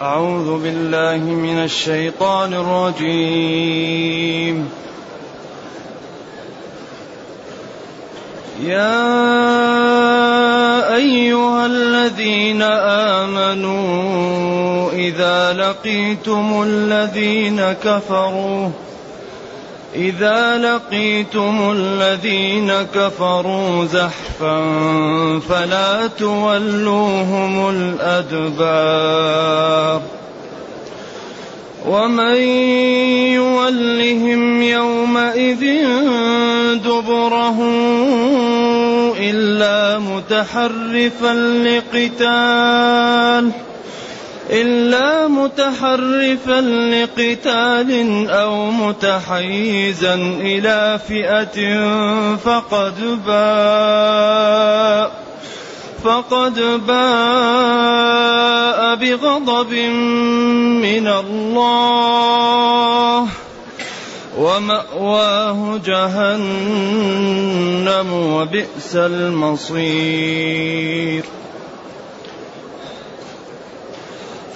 أعوذ 0.00 0.62
بالله 0.62 1.16
من 1.24 1.64
الشيطان 1.64 2.54
الرجيم. 2.54 3.90
يا 8.62 9.04
أيها 10.96 11.66
الذين 11.66 12.62
آمنوا 13.22 14.90
إذا 14.92 15.52
لقيتم 15.52 16.62
الذين 16.66 17.72
كفروا 17.84 18.68
إذا 19.94 20.58
لقيتم 20.58 21.72
الذين 21.76 22.72
كفروا 22.94 23.84
زحفا 23.84 24.60
فلا 25.48 26.06
تولوهم 26.06 27.70
الأدبار 27.70 29.20
ومن 31.86 32.36
يولهم 33.34 34.62
يومئذ 34.62 35.64
دبره 36.74 37.58
إلا 39.18 39.98
متحرفا 39.98 41.34
لقتال 41.64 43.50
إلا 44.52 45.28
متحرفا 45.28 46.60
لقتال 46.90 48.30
أو 48.30 48.70
متحيزا 48.70 50.14
إلى 50.40 51.00
فئة 51.08 51.86
فقد 52.36 53.18
باء 53.26 55.20
فقد 56.04 56.60
باء 56.86 58.10
بغضب 58.94 59.72
من 60.82 61.08
الله 61.08 62.20
ومأواه 64.38 65.80
جهنم 65.86 67.32
وبئس 68.12 68.96
المصير 68.96 70.20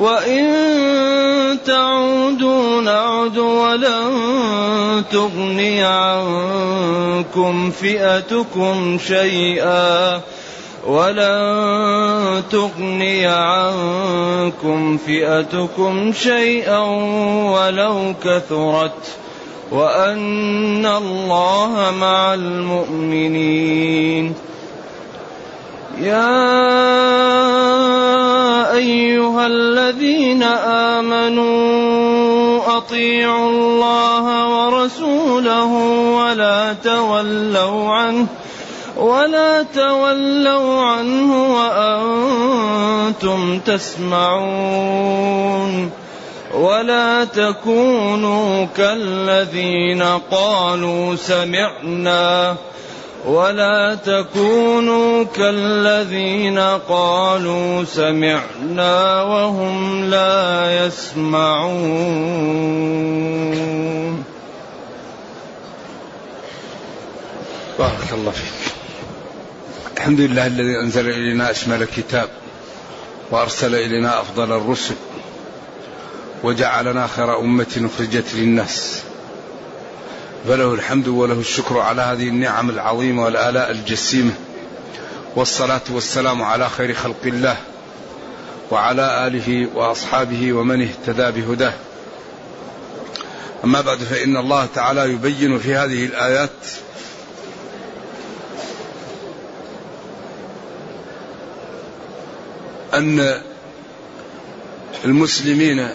وإن 0.00 0.48
تعودوا 1.66 2.80
نعد 2.80 3.38
ولن 3.38 5.04
تغني 5.10 5.84
عنكم 5.84 7.70
فئتكم 7.70 8.98
شيئا 8.98 10.20
ولن 10.86 12.42
تغني 12.50 13.26
عنكم 13.26 14.96
فئتكم 14.96 16.12
شيئا 16.12 16.78
ولو 17.52 18.14
كثرت 18.24 19.06
وأن 19.72 20.86
الله 20.86 21.92
مع 22.00 22.34
المؤمنين 22.34 24.34
يا 26.00 26.40
أيها 28.72 29.46
الذين 29.46 30.42
آمنوا 30.96 32.76
أطيعوا 32.76 33.50
الله 33.50 34.48
ورسوله 34.48 35.72
ولا 36.16 36.72
تولوا 36.84 37.94
عنه 37.94 38.26
ولا 38.96 39.62
تولوا 39.62 40.82
عنه 40.82 41.54
وأنتم 41.56 43.58
تسمعون 43.58 45.10
ولا 46.54 47.24
تكونوا 47.24 48.66
كالذين 48.76 50.02
قالوا 50.30 51.16
سمعنا 51.16 52.56
ولا 53.26 53.94
تكونوا 53.94 55.24
كالذين 55.24 56.58
قالوا 56.88 57.84
سمعنا 57.84 59.22
وهم 59.22 60.04
لا 60.04 60.86
يسمعون. 60.86 62.30
بارك 67.78 68.12
الله 68.12 68.30
فيك. 68.30 68.72
الحمد 69.96 70.20
لله 70.20 70.46
الذي 70.46 70.80
أنزل 70.80 71.08
إلينا 71.08 71.50
أشمل 71.50 71.84
كتاب 71.84 72.28
وأرسل 73.30 73.74
إلينا 73.74 74.20
أفضل 74.20 74.52
الرسل 74.52 74.94
وجعلنا 76.42 77.06
خير 77.06 77.38
أمة 77.38 77.90
أخرجت 77.94 78.34
للناس. 78.34 79.02
فله 80.48 80.74
الحمد 80.74 81.08
وله 81.08 81.40
الشكر 81.40 81.78
على 81.78 82.02
هذه 82.02 82.28
النعم 82.28 82.70
العظيمة 82.70 83.24
والآلاء 83.24 83.70
الجسيمة. 83.70 84.32
والصلاة 85.36 85.80
والسلام 85.90 86.42
على 86.42 86.68
خير 86.68 86.94
خلق 86.94 87.20
الله 87.24 87.56
وعلى 88.70 89.26
آله 89.26 89.68
وأصحابه 89.74 90.52
ومن 90.52 90.82
اهتدى 90.82 91.40
بهداه. 91.40 91.72
أما 93.64 93.80
بعد 93.80 93.98
فإن 93.98 94.36
الله 94.36 94.66
تعالى 94.74 95.12
يبين 95.12 95.58
في 95.58 95.74
هذه 95.74 96.04
الآيات 96.04 96.50
أن 102.94 103.42
المسلمين 105.04 105.90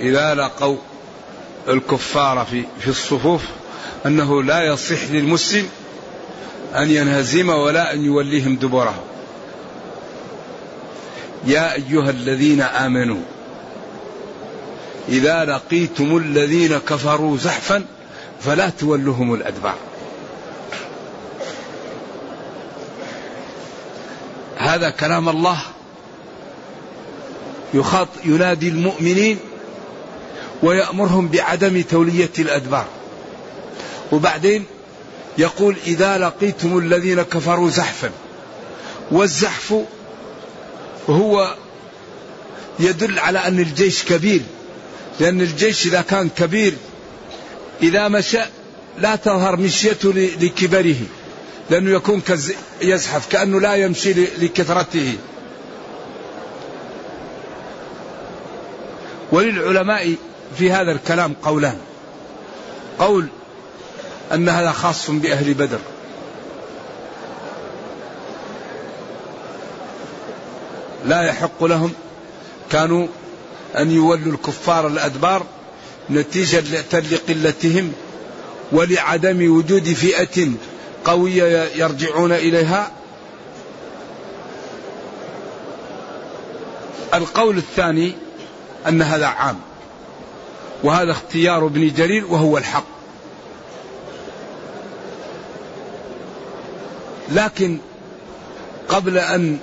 إذا 0.00 0.34
لقوا 0.34 0.76
الكفار 1.68 2.46
في 2.50 2.64
في 2.80 2.88
الصفوف 2.88 3.42
أنه 4.06 4.42
لا 4.42 4.62
يصح 4.62 5.10
للمسلم 5.10 5.68
أن 6.76 6.90
ينهزم 6.90 7.48
ولا 7.48 7.92
أن 7.94 8.04
يوليهم 8.04 8.56
دبره. 8.56 8.94
يا 11.46 11.74
أيها 11.74 12.10
الذين 12.10 12.60
آمنوا 12.60 13.20
إذا 15.08 15.44
لقيتم 15.44 16.16
الذين 16.16 16.78
كفروا 16.78 17.36
زحفا 17.36 17.84
فلا 18.40 18.70
تولوهم 18.70 19.34
الأدبار. 19.34 19.74
هذا 24.56 24.90
كلام 24.90 25.28
الله 25.28 25.58
يخاط 27.74 28.08
ينادي 28.24 28.68
المؤمنين 28.68 29.38
ويأمرهم 30.62 31.28
بعدم 31.28 31.82
تولية 31.82 32.30
الأدبار. 32.38 32.86
وبعدين 34.12 34.64
يقول 35.38 35.76
إذا 35.86 36.18
لقيتم 36.18 36.78
الذين 36.78 37.22
كفروا 37.22 37.70
زحفا 37.70 38.10
والزحف 39.10 39.74
هو 41.10 41.54
يدل 42.80 43.18
على 43.18 43.38
أن 43.38 43.58
الجيش 43.58 44.04
كبير 44.04 44.40
لأن 45.20 45.40
الجيش 45.40 45.86
إذا 45.86 46.00
كان 46.00 46.28
كبير 46.36 46.74
إذا 47.82 48.08
مشى 48.08 48.40
لا 48.98 49.16
تظهر 49.16 49.56
مشيته 49.56 50.12
لكبره 50.40 50.96
لأنه 51.70 51.90
يكون 51.90 52.22
يزحف 52.82 53.28
كأنه 53.28 53.60
لا 53.60 53.74
يمشي 53.74 54.12
لكثرته. 54.12 55.14
وللعلماء 59.32 60.14
في 60.56 60.72
هذا 60.72 60.92
الكلام 60.92 61.34
قولان. 61.42 61.78
قول 62.98 63.28
أن 64.34 64.48
هذا 64.48 64.72
خاص 64.72 65.10
بأهل 65.10 65.54
بدر. 65.54 65.78
لا 71.06 71.22
يحق 71.22 71.64
لهم 71.64 71.92
كانوا 72.70 73.06
أن 73.78 73.90
يولوا 73.90 74.32
الكفار 74.32 74.86
الأدبار 74.86 75.42
نتيجة 76.10 76.60
لقلتهم 76.92 77.92
ولعدم 78.72 79.56
وجود 79.56 79.92
فئة 79.92 80.48
قوية 81.04 81.68
يرجعون 81.76 82.32
إليها. 82.32 82.92
القول 87.14 87.58
الثاني 87.58 88.12
أن 88.88 89.02
هذا 89.02 89.26
عام. 89.26 89.60
وهذا 90.82 91.10
اختيار 91.10 91.66
ابن 91.66 91.92
جرير 91.92 92.26
وهو 92.26 92.58
الحق. 92.58 92.84
لكن 97.28 97.78
قبل 98.88 99.18
أن 99.18 99.58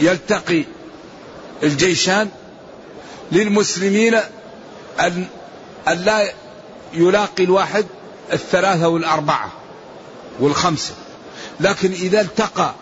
يلتقي 0.00 0.64
الجيشان 1.62 2.28
للمسلمين 3.32 4.14
أن 5.00 5.26
أن 5.88 5.98
لا 5.98 6.32
يلاقي 6.92 7.44
الواحد 7.44 7.86
الثلاثة 8.32 8.88
والأربعة 8.88 9.52
والخمسة. 10.40 10.94
لكن 11.60 11.92
إذا 11.92 12.20
التقى 12.20 12.74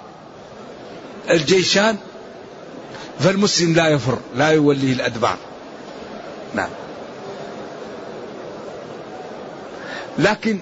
الجيشان 1.31 1.97
فالمسلم 3.21 3.75
لا 3.75 3.89
يفر 3.89 4.19
لا 4.37 4.49
يوليه 4.49 4.93
الأدبار. 4.93 5.37
نعم. 6.55 6.69
لكن 10.19 10.59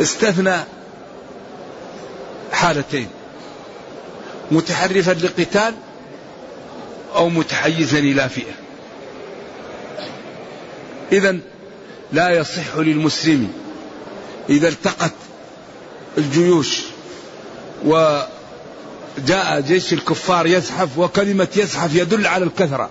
استثنى 0.00 0.56
حالتين. 2.52 3.08
متحرفا 4.50 5.10
لقتال 5.10 5.74
أو 7.14 7.28
متحيزا 7.28 7.98
إلى 7.98 8.28
فئة. 8.28 8.52
إذا 11.12 11.38
لا 12.12 12.30
يصح 12.30 12.76
للمسلم 12.76 13.52
إذا 14.48 14.68
التقت 14.68 15.12
الجيوش 16.18 16.80
وجاء 17.84 19.60
جيش 19.60 19.92
الكفار 19.92 20.46
يزحف 20.46 20.98
وكلمة 20.98 21.48
يزحف 21.56 21.94
يدل 21.94 22.26
على 22.26 22.44
الكثرة. 22.44 22.90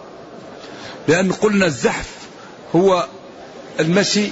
لأن 1.07 1.31
قلنا 1.31 1.65
الزحف 1.65 2.09
هو 2.75 3.07
المشي 3.79 4.31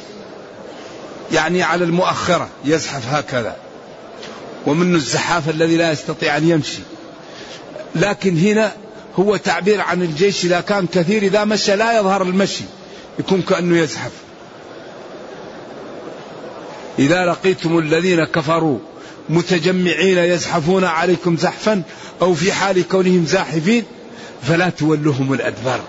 يعني 1.31 1.64
على 1.64 1.84
المؤخرة 1.84 2.50
يزحف 2.66 3.14
هكذا. 3.14 3.56
ومنه 4.66 4.96
الزحاف 4.96 5.50
الذي 5.50 5.78
لا 5.78 5.92
يستطيع 5.92 6.38
أن 6.38 6.50
يمشي. 6.50 6.80
لكن 7.96 8.38
هنا 8.38 8.72
هو 9.20 9.38
تعبير 9.38 9.81
عن 9.81 10.02
الجيش 10.02 10.46
إذا 10.46 10.62
كان 10.62 10.88
كثير 10.88 11.24
إذا 11.24 11.44
مشى 11.44 11.76
لا 11.76 12.00
يظهر 12.00 12.22
المشي. 12.22 12.64
يكون 13.20 13.42
كأنه 13.42 13.78
يزحف. 13.78 14.12
إذا 17.00 17.26
لقيتم 17.26 17.80
الذين 17.80 18.24
كفروا 18.24 18.80
متجمعين 19.30 20.18
يزحفون 20.18 20.84
عليكم 20.84 21.38
زحفا 21.38 21.81
أو 22.22 22.34
في 22.34 22.52
حال 22.52 22.88
كونهم 22.88 23.26
زاحفين 23.26 23.84
فلا 24.44 24.70
تولوهم 24.70 25.34
الأدبار. 25.34 25.80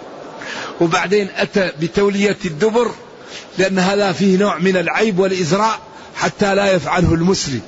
وبعدين 0.80 1.28
أتى 1.36 1.72
بتولية 1.80 2.36
الدبر 2.44 2.90
لأن 3.58 3.78
هذا 3.78 4.12
فيه 4.12 4.38
نوع 4.38 4.58
من 4.58 4.76
العيب 4.76 5.18
والإزراء 5.18 5.78
حتى 6.14 6.54
لا 6.54 6.72
يفعله 6.72 7.14
المسلم 7.14 7.60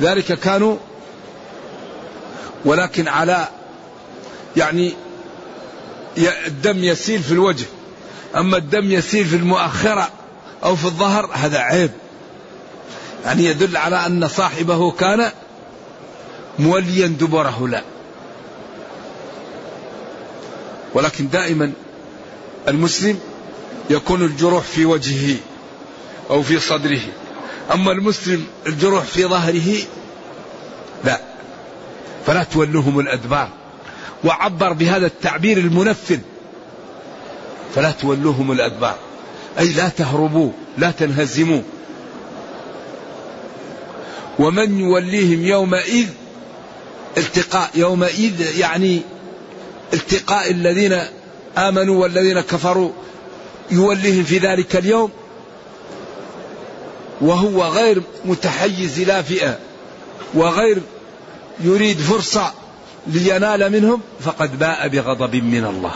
ذلك 0.00 0.32
كانوا 0.32 0.76
ولكن 2.64 3.08
على 3.08 3.48
يعني 4.56 4.94
الدم 6.46 6.84
يسيل 6.84 7.22
في 7.22 7.32
الوجه. 7.32 7.64
أما 8.36 8.56
الدم 8.56 8.92
يسيل 8.92 9.24
في 9.24 9.36
المؤخرة 9.36 10.08
أو 10.64 10.76
في 10.76 10.84
الظهر 10.84 11.30
هذا 11.32 11.58
عيب. 11.58 11.90
يعني 13.24 13.44
يدل 13.44 13.76
على 13.76 14.06
أن 14.06 14.28
صاحبه 14.28 14.90
كان 14.90 15.30
موليا 16.58 17.06
دبره 17.06 17.68
لا. 17.68 17.82
ولكن 20.94 21.28
دائما 21.28 21.72
المسلم 22.68 23.18
يكون 23.90 24.22
الجروح 24.22 24.64
في 24.64 24.84
وجهه 24.84 25.36
أو 26.30 26.42
في 26.42 26.60
صدره. 26.60 27.00
أما 27.72 27.92
المسلم 27.92 28.46
الجروح 28.66 29.04
في 29.04 29.24
ظهره 29.24 29.76
لا. 31.04 31.20
فلا 32.26 32.42
تولوهم 32.42 33.00
الأدبار. 33.00 33.48
وعبر 34.24 34.72
بهذا 34.72 35.06
التعبير 35.06 35.58
المنفذ. 35.58 36.18
فلا 37.74 37.90
تولوهم 37.90 38.52
الأدبار. 38.52 38.96
أي 39.58 39.72
لا 39.72 39.88
تهربوا 39.88 40.50
لا 40.78 40.90
تنهزموا. 40.90 41.62
ومن 44.38 44.80
يوليهم 44.80 45.44
يومئذ 45.44 46.08
التقاء 47.18 47.70
يومئذ 47.74 48.58
يعني 48.58 49.02
التقاء 49.92 50.50
الذين 50.50 51.00
آمنوا 51.58 52.02
والذين 52.02 52.40
كفروا 52.40 52.92
يوليهم 53.70 54.24
في 54.24 54.38
ذلك 54.38 54.76
اليوم 54.76 55.10
وهو 57.20 57.64
غير 57.64 58.02
متحيز 58.24 59.00
إلى 59.00 59.22
فئة 59.24 59.58
وغير 60.34 60.82
يريد 61.60 61.98
فرصة 61.98 62.52
لينال 63.06 63.72
منهم 63.72 64.00
فقد 64.20 64.58
باء 64.58 64.88
بغضب 64.88 65.34
من 65.34 65.64
الله. 65.64 65.94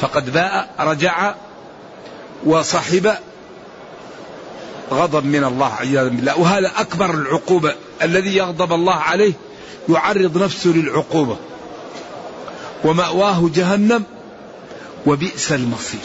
فقد 0.00 0.32
باء 0.32 0.74
رجع 0.80 1.34
وصحب 2.46 3.12
غضب 4.90 5.24
من 5.24 5.44
الله 5.44 5.74
عياذا 5.74 6.08
بالله. 6.08 6.38
وهذا 6.38 6.72
أكبر 6.76 7.10
العقوبة 7.10 7.74
الذي 8.02 8.36
يغضب 8.36 8.72
الله 8.72 8.94
عليه 8.94 9.32
يعرض 9.88 10.38
نفسه 10.38 10.70
للعقوبة. 10.70 11.36
ومأواه 12.84 13.50
جهنم 13.54 14.04
وبئس 15.06 15.52
المصير. 15.52 16.00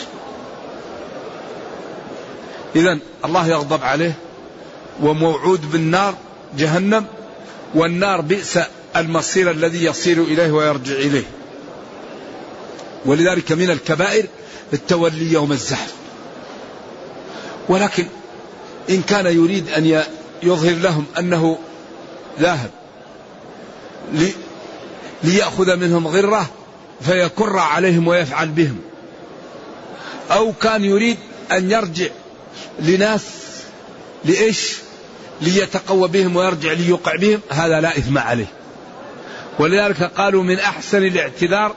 إذا 2.76 3.00
الله 3.26 3.48
يغضب 3.48 3.84
عليه 3.84 4.14
وموعود 5.02 5.72
بالنار 5.72 6.16
جهنم 6.58 7.06
والنار 7.76 8.22
بئس 8.22 8.60
المصير 8.96 9.52
الذي 9.52 9.86
يصير 9.86 10.22
إليه 10.22 10.52
ويرجع 10.52 10.96
إليه. 10.96 11.24
ولذلك 13.06 13.52
من 13.52 13.70
الكبائر 13.70 14.26
التولي 14.74 15.34
يوم 15.34 15.52
الزحف. 15.52 15.94
ولكن 17.70 18.06
إن 18.90 19.02
كان 19.02 19.26
يريد 19.26 19.70
أن 19.70 20.04
يظهر 20.44 20.74
لهم 20.74 21.06
أنه 21.20 21.58
ذاهب 22.40 22.70
ليأخذ 25.24 25.76
منهم 25.76 26.08
غرة 26.08 26.50
فيكر 27.02 27.58
عليهم 27.58 28.08
ويفعل 28.08 28.48
بهم. 28.48 28.78
أو 30.32 30.54
كان 30.54 30.86
يريد 30.86 31.18
أن 31.52 31.72
يرجع 31.72 32.08
لناس 32.80 33.22
لإيش؟ 34.26 34.78
ليتقوى 35.42 36.08
بهم 36.08 36.36
ويرجع 36.36 36.72
ليوقع 36.72 37.16
بهم. 37.16 37.40
هذا 37.50 37.82
لا 37.82 37.98
إثم 37.98 38.18
عليه. 38.18 38.52
ولذلك 39.60 40.04
قالوا 40.04 40.44
من 40.44 40.60
أحسن 40.60 41.04
الاعتذار 41.04 41.76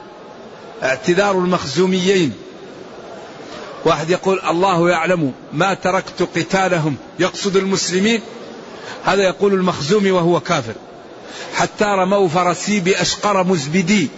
اعتذار 0.82 1.38
المخزوميين. 1.38 2.32
واحد 3.84 4.10
يقول 4.10 4.40
الله 4.50 4.90
يعلم 4.90 5.32
ما 5.52 5.74
تركت 5.74 6.28
قتالهم 6.36 6.96
يقصد 7.18 7.56
المسلمين. 7.56 8.20
هذا 9.04 9.22
يقول 9.22 9.54
المخزومي 9.54 10.10
وهو 10.10 10.40
كافر. 10.40 10.74
حتى 11.54 11.84
رموا 11.84 12.28
فرسي 12.28 12.80
بأشقر 12.80 13.44
مزبدي. 13.44 14.08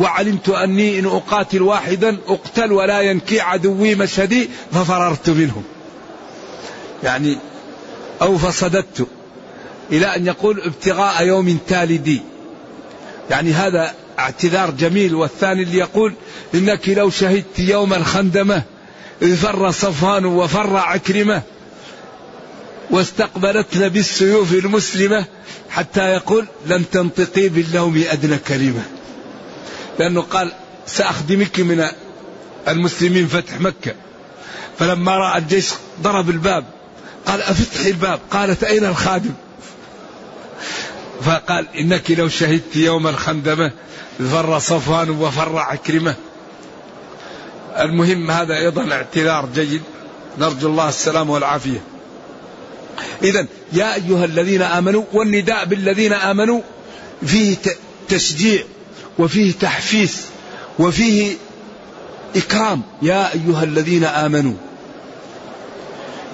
وعلمت 0.00 0.48
أني 0.48 0.98
إن 0.98 1.06
أقاتل 1.06 1.62
واحدا 1.62 2.18
أقتل 2.28 2.72
ولا 2.72 3.00
ينكي 3.00 3.40
عدوي 3.40 3.94
مشهدي 3.94 4.50
ففررت 4.72 5.30
منهم. 5.30 5.64
يعني 7.04 7.38
أو 8.22 8.38
فصددت 8.38 9.06
إلى 9.92 10.16
أن 10.16 10.26
يقول 10.26 10.60
ابتغاء 10.60 11.26
يوم 11.26 11.58
تالدي. 11.68 12.22
يعني 13.30 13.52
هذا 13.52 13.94
اعتذار 14.18 14.70
جميل 14.70 15.14
والثاني 15.14 15.62
اللي 15.62 15.78
يقول 15.78 16.14
إنك 16.54 16.88
لو 16.88 17.10
شهدت 17.10 17.58
يوم 17.58 17.94
الخندمة 17.94 18.62
إذ 19.22 19.36
فر 19.36 19.70
صفوان 19.70 20.24
وفر 20.24 20.76
عكرمة 20.76 21.42
واستقبلتنا 22.90 23.88
بالسيوف 23.88 24.52
المسلمة 24.52 25.24
حتى 25.70 26.00
يقول 26.00 26.46
لن 26.66 26.90
تنطقي 26.90 27.48
باللوم 27.48 28.04
أدنى 28.10 28.38
كلمة. 28.38 28.82
لأنه 29.98 30.20
قال 30.20 30.52
سأخدمك 30.86 31.60
من 31.60 31.86
المسلمين 32.68 33.26
فتح 33.26 33.60
مكة. 33.60 33.94
فلما 34.78 35.16
رأى 35.16 35.38
الجيش 35.38 35.70
ضرب 36.02 36.30
الباب 36.30 36.64
قال 37.26 37.42
أفتحي 37.42 37.90
الباب؟ 37.90 38.20
قالت 38.30 38.64
أين 38.64 38.84
الخادم؟ 38.84 39.32
فقال 41.22 41.66
إنك 41.78 42.10
لو 42.10 42.28
شهدت 42.28 42.76
يوم 42.76 43.06
الخندمة 43.06 43.72
فر 44.32 44.58
صفوان 44.58 45.10
وفر 45.10 45.58
عكرمة. 45.58 46.14
المهم 47.78 48.30
هذا 48.30 48.56
أيضا 48.56 48.92
اعتذار 48.92 49.48
جيد. 49.54 49.82
نرجو 50.38 50.68
الله 50.68 50.88
السلام 50.88 51.30
والعافية. 51.30 51.82
إذا 53.22 53.46
يا 53.72 53.94
أيها 53.94 54.24
الذين 54.24 54.62
آمنوا 54.62 55.04
والنداء 55.12 55.64
بالذين 55.64 56.12
آمنوا 56.12 56.60
فيه 57.26 57.56
تشجيع 58.08 58.62
وفيه 59.18 59.52
تحفيز 59.60 60.16
وفيه 60.78 61.36
إكرام. 62.36 62.82
يا 63.02 63.32
أيها 63.34 63.64
الذين 63.64 64.04
آمنوا 64.04 64.54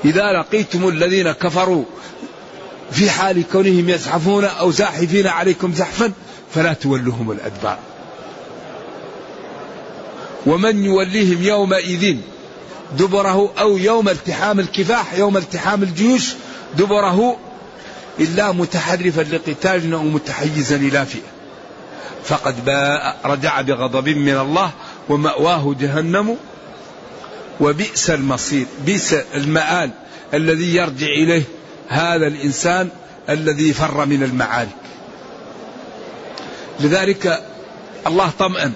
إذا 0.06 0.32
لقيتم 0.32 0.88
الذين 0.88 1.32
كفروا 1.32 1.84
في 2.90 3.10
حال 3.10 3.42
كونهم 3.52 3.88
يزحفون 3.88 4.44
أو 4.44 4.70
زاحفين 4.70 5.26
عليكم 5.26 5.72
زحفا 5.72 6.12
فلا 6.54 6.72
تولوهم 6.72 7.30
الأدبار. 7.30 7.78
ومن 10.46 10.84
يوليهم 10.84 11.42
يومئذ 11.42 12.16
دبره 12.98 13.52
أو 13.58 13.76
يوم 13.76 14.08
التحام 14.08 14.60
الكفاح 14.60 15.14
يوم 15.14 15.36
التحام 15.36 15.82
الجيوش 15.82 16.34
دبره 16.78 17.36
إلا 18.20 18.52
متحرفا 18.52 19.20
لقتال 19.20 19.92
أو 19.92 20.02
متحيزا 20.02 20.76
إلى 20.76 21.06
فئة. 21.06 21.36
فقد 22.24 22.64
باء 22.64 23.16
رجع 23.24 23.60
بغضب 23.60 24.08
من 24.08 24.36
الله 24.38 24.70
ومأواه 25.08 25.74
جهنم 25.80 26.36
وبئس 27.60 28.10
المصير 28.10 28.66
بئس 28.86 29.14
المآل 29.34 29.90
الذي 30.34 30.74
يرجع 30.74 31.06
إليه 31.06 31.42
هذا 31.88 32.26
الإنسان 32.26 32.88
الذي 33.28 33.72
فر 33.72 34.06
من 34.06 34.22
المعارك. 34.22 34.76
لذلك 36.80 37.44
الله 38.06 38.30
طمأن 38.38 38.72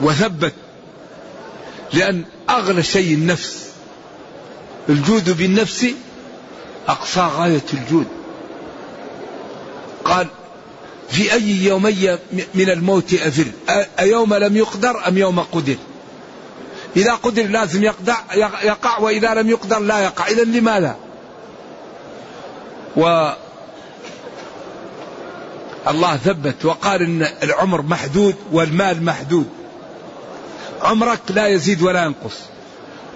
وثبت 0.00 0.52
لأن 1.92 2.24
أغلى 2.50 2.82
شيء 2.82 3.14
النفس 3.14 3.64
الجود 4.88 5.36
بالنفس 5.36 5.86
أقصى 6.88 7.20
غاية 7.20 7.64
الجود. 7.72 8.06
قال 10.04 10.26
في 11.10 11.32
أي 11.32 11.64
يومي 11.64 12.18
من 12.54 12.70
الموت 12.70 13.14
أفر 13.14 13.44
أيوم 13.98 14.34
لم 14.34 14.56
يقدر 14.56 15.08
أم 15.08 15.18
يوم 15.18 15.40
قدر؟ 15.40 15.76
إذا 16.96 17.14
قدر 17.14 17.42
لازم 17.42 17.82
يقدع 17.82 18.16
يقع 18.62 18.98
وإذا 18.98 19.34
لم 19.34 19.50
يقدر 19.50 19.78
لا 19.78 19.98
يقع. 19.98 20.26
إذا 20.26 20.44
لماذا؟ 20.44 20.96
و 22.96 23.30
الله 25.88 26.16
ثبت 26.16 26.64
وقال 26.64 27.02
إن 27.02 27.28
العمر 27.42 27.82
محدود 27.82 28.34
والمال 28.52 29.04
محدود. 29.04 29.48
عمرك 30.82 31.20
لا 31.30 31.46
يزيد 31.46 31.82
ولا 31.82 32.04
ينقص 32.04 32.36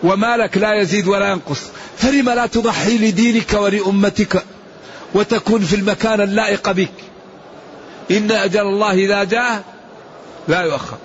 ومالك 0.03 0.59
لا 0.59 0.75
يزيد 0.75 1.09
ولا 1.09 1.31
ينقص. 1.31 1.61
فلم 1.97 2.31
لا 2.31 2.47
تضحي 2.47 2.99
لدينك 2.99 3.53
ولأمتك 3.53 4.45
وتكون 5.15 5.61
في 5.61 5.77
المكان 5.77 6.21
اللائق 6.21 6.71
بك؟ 6.71 6.93
إن 8.11 8.31
أجل 8.31 8.61
الله 8.61 8.93
إذا 8.93 9.25
جاء 9.25 9.65
لا 10.49 10.61
يؤخر. 10.61 10.99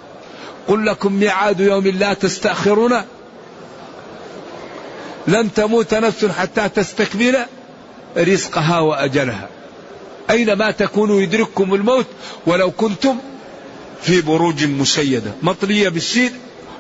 قل 0.68 0.86
لكم 0.86 1.14
ميعاد 1.14 1.60
يوم 1.60 1.88
لا 1.88 2.14
تستأخرون 2.14 3.02
لن 5.28 5.54
تموت 5.54 5.94
نفس 5.94 6.26
حتى 6.26 6.70
تستكمل 6.70 7.46
رزقها 8.18 8.80
وأجلها. 8.80 9.50
أينما 10.30 10.72
تكونوا 10.72 11.22
يدرككم 11.22 11.74
الموت 11.74 12.06
ولو 12.46 12.72
كنتم 12.72 13.18
في 14.02 14.22
بروج 14.22 14.66
مشيدة 14.66 15.32
مطلية 15.42 15.90
بالشيد 15.90 16.34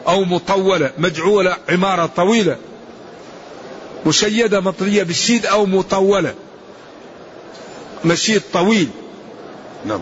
أو 0.07 0.25
مطولة 0.25 0.91
مجعولة 0.97 1.57
عمارة 1.69 2.05
طويلة. 2.05 2.57
مشيدة 4.05 4.59
مطلية 4.59 5.03
بالشيد 5.03 5.45
أو 5.45 5.65
مطولة. 5.65 6.33
مشيد 8.05 8.41
طويل. 8.53 8.89
نعم. 9.85 10.01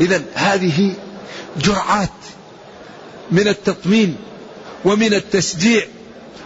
إذا 0.00 0.22
هذه 0.34 0.94
جرعات 1.58 2.08
من 3.30 3.48
التطمين 3.48 4.16
ومن 4.84 5.14
التشجيع 5.14 5.86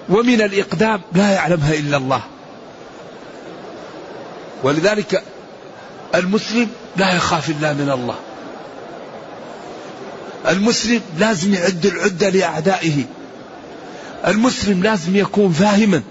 ومن 0.09 0.43
الإقدام 0.43 1.01
لا 1.13 1.31
يعلمها 1.31 1.75
إلا 1.75 1.97
الله. 1.97 2.23
ولذلك 4.63 5.23
المسلم 6.15 6.69
لا 6.97 7.15
يخاف 7.15 7.51
إلا 7.51 7.73
من 7.73 7.91
الله. 7.91 8.17
المسلم 10.49 11.01
لازم 11.19 11.55
يعد 11.55 11.87
العدة 11.87 12.29
لأعدائه. 12.29 13.05
المسلم 14.27 14.83
لازم 14.83 15.17
يكون 15.17 15.53
فاهما. 15.53 16.03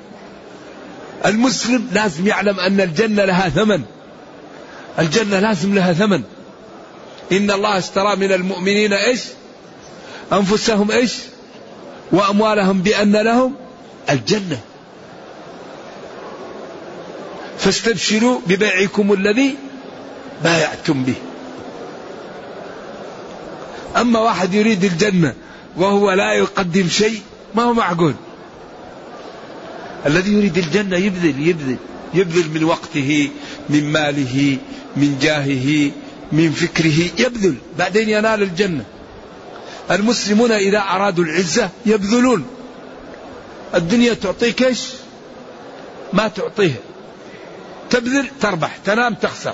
المسلم 1.26 1.88
لازم 1.92 2.28
يعلم 2.28 2.60
أن 2.60 2.82
الجنة 2.82 3.26
لها 3.26 3.50
ثمن. 3.50 3.82
الجنة 5.00 5.40
لازم 5.40 5.76
لها 5.76 5.94
ثمن. 5.94 6.24
إن 7.32 7.52
الله 7.52 7.78
اشترى 7.78 8.16
من 8.16 8.32
المؤمنين 8.32 8.94
إيش؟ 8.94 9.22
أنفسهم 10.34 10.92
إيش؟ 10.92 11.14
وأموالهم 12.12 12.82
بأن 12.82 13.16
لهم 13.16 13.56
الجنة. 14.10 14.60
فاستبشروا 17.58 18.40
ببيعكم 18.48 19.14
الذي 19.14 19.56
بايعتم 20.44 21.04
به. 21.04 21.16
أما 23.98 24.20
واحد 24.20 24.54
يريد 24.54 24.84
الجنة 24.84 25.34
وهو 25.78 26.12
لا 26.12 26.34
يقدم 26.34 26.88
شيء 26.88 27.22
ما 27.56 27.64
هو 27.64 27.74
معقول؟ 27.74 28.14
الذي 30.06 30.34
يريد 30.34 30.58
الجنة 30.58 30.98
يبذل 30.98 31.48
يبذل 31.48 31.78
يبذل 32.14 32.50
من 32.54 32.64
وقته 32.64 33.30
من 33.70 33.92
ماله 33.92 34.58
من 34.98 35.20
جاهه 35.22 35.92
من 36.32 36.52
فكره 36.52 37.26
يبذل. 37.26 37.56
بعدين 37.78 38.10
ينال 38.10 38.44
الجنة. 38.44 38.84
المسلمون 39.92 40.52
إذا 40.52 40.80
أرادوا 40.80 41.24
العزة 41.24 41.70
يبذلون. 41.86 42.46
الدنيا 43.76 44.14
تعطيك 44.14 44.64
إيش؟ 44.64 44.80
ما 46.14 46.28
تعطيه. 46.28 46.80
تبذل 47.90 48.28
تربح 48.42 48.78
تنام 48.86 49.14
تخسر. 49.14 49.54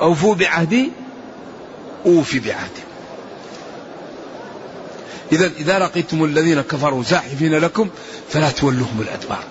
أوفوا 0.00 0.34
بعهدي 0.34 0.90
أوفي 2.06 2.38
بعهدي 2.38 2.86
إذا 5.32 5.50
إذا 5.58 5.78
لقيتم 5.78 6.24
الذين 6.24 6.60
كفروا 6.60 7.02
زاحفين 7.02 7.54
لكم 7.54 7.88
فلا 8.28 8.50
تولوهم 8.50 9.00
الأدبار. 9.00 9.44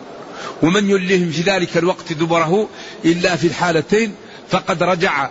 ومن 0.64 0.90
يلهم 0.90 1.32
في 1.32 1.42
ذلك 1.42 1.78
الوقت 1.78 2.14
دبره 2.14 2.70
إلا 3.06 3.36
في 3.36 3.48
الحالتين 3.48 4.16
فقد 4.50 4.84
رجع 4.84 5.30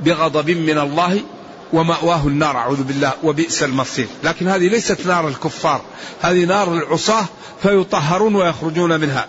بغضب 0.00 0.50
من 0.50 0.78
الله 0.78 1.20
ومأواه 1.72 2.26
النار. 2.26 2.56
أعوذ 2.56 2.82
بالله 2.82 3.12
وبئس 3.22 3.62
المصير. 3.62 4.06
لكن 4.24 4.48
هذه 4.48 4.68
ليست 4.68 5.06
نار 5.06 5.28
الكفار. 5.28 5.82
هذه 6.22 6.44
نار 6.44 6.74
العصاة 6.74 7.24
فيطهرون 7.62 8.34
ويخرجون 8.34 9.00
منها. 9.00 9.26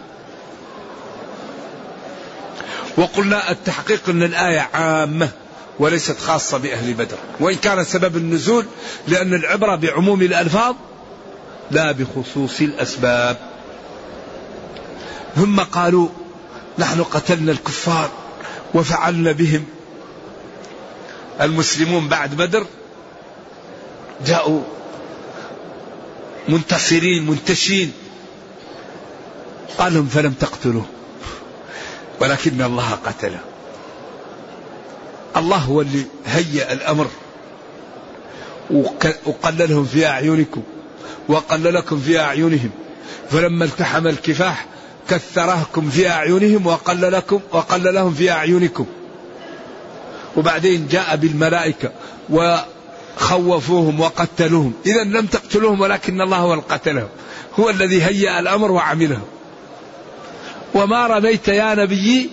وقلنا 2.98 3.52
التحقيق 3.52 4.10
أن 4.10 4.24
الآية 4.24 4.70
عامة 4.74 5.30
وليست 5.80 6.20
خاصة 6.20 6.58
بأهل 6.58 6.94
بدر. 6.94 7.18
وإن 7.40 7.56
كان 7.56 7.84
سبب 7.84 8.18
النزول 8.18 8.66
لأن 9.08 9.34
العبرة 9.34 9.76
بعموم 9.76 10.22
الألفاظ 10.22 10.76
لا 11.72 11.92
بخصوص 11.92 12.62
الأسباب. 12.62 13.38
ثم 15.36 15.60
قالوا 15.60 16.10
نحن 16.80 17.04
قتلنا 17.04 17.52
الكفار. 17.52 18.10
وفعلنا 18.76 19.32
بهم. 19.32 19.66
المسلمون 21.42 22.08
بعد 22.08 22.36
بدر 22.36 22.66
جاءوا 24.26 24.62
منتصرين 26.50 27.26
منتشين. 27.26 27.92
قال 29.78 29.94
لهم 29.94 30.08
فلم 30.08 30.34
تقتلوه 30.34 30.86
ولكن 32.20 32.62
الله 32.62 32.92
قتله. 32.92 33.40
الله 35.38 35.58
هو 35.58 35.82
اللي 35.82 36.06
هيأ 36.26 36.74
الأمر. 36.74 37.08
وقللهم 39.26 39.86
في 39.86 40.08
أعينكم 40.08 40.64
وقللكم 41.28 42.00
في 42.00 42.20
أعينهم. 42.20 42.70
فلما 43.32 43.66
التحم 43.66 44.08
الكفاح 44.08 44.66
كثرهكم 45.10 45.90
في 45.90 46.10
أعينهم 46.10 46.68
وقللكم 46.68 47.40
وقللهم 47.52 48.14
في 48.14 48.32
أعينكم. 48.32 48.86
وبعدين 50.38 50.88
جاء 50.88 51.16
بالملائكة 51.16 51.92
وخوفوهم 52.30 54.00
وقتلوهم. 54.00 54.74
إذا 54.86 55.04
لم 55.04 55.26
تقتلوهم 55.26 55.82
ولكن 55.82 56.22
الله 56.22 56.38
هو 56.38 56.54
القتلهم. 56.54 57.08
هو 57.60 57.70
الذي 57.70 58.04
هيأ 58.04 58.40
الأمر 58.40 58.72
وعمله. 58.72 59.22
وما 60.74 61.08
رميت 61.08 61.48
يا 61.48 61.76
نبي 61.76 62.30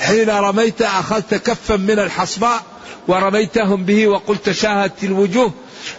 حين 0.00 0.30
رميت 0.30 0.82
أخذت 0.82 1.34
كفا 1.34 1.76
من 1.76 1.98
الحصباء 1.98 2.62
ورميتهم 3.08 3.84
به 3.84 4.06
وقلت 4.06 4.50
شاهدت 4.50 5.04
الوجوه 5.04 5.52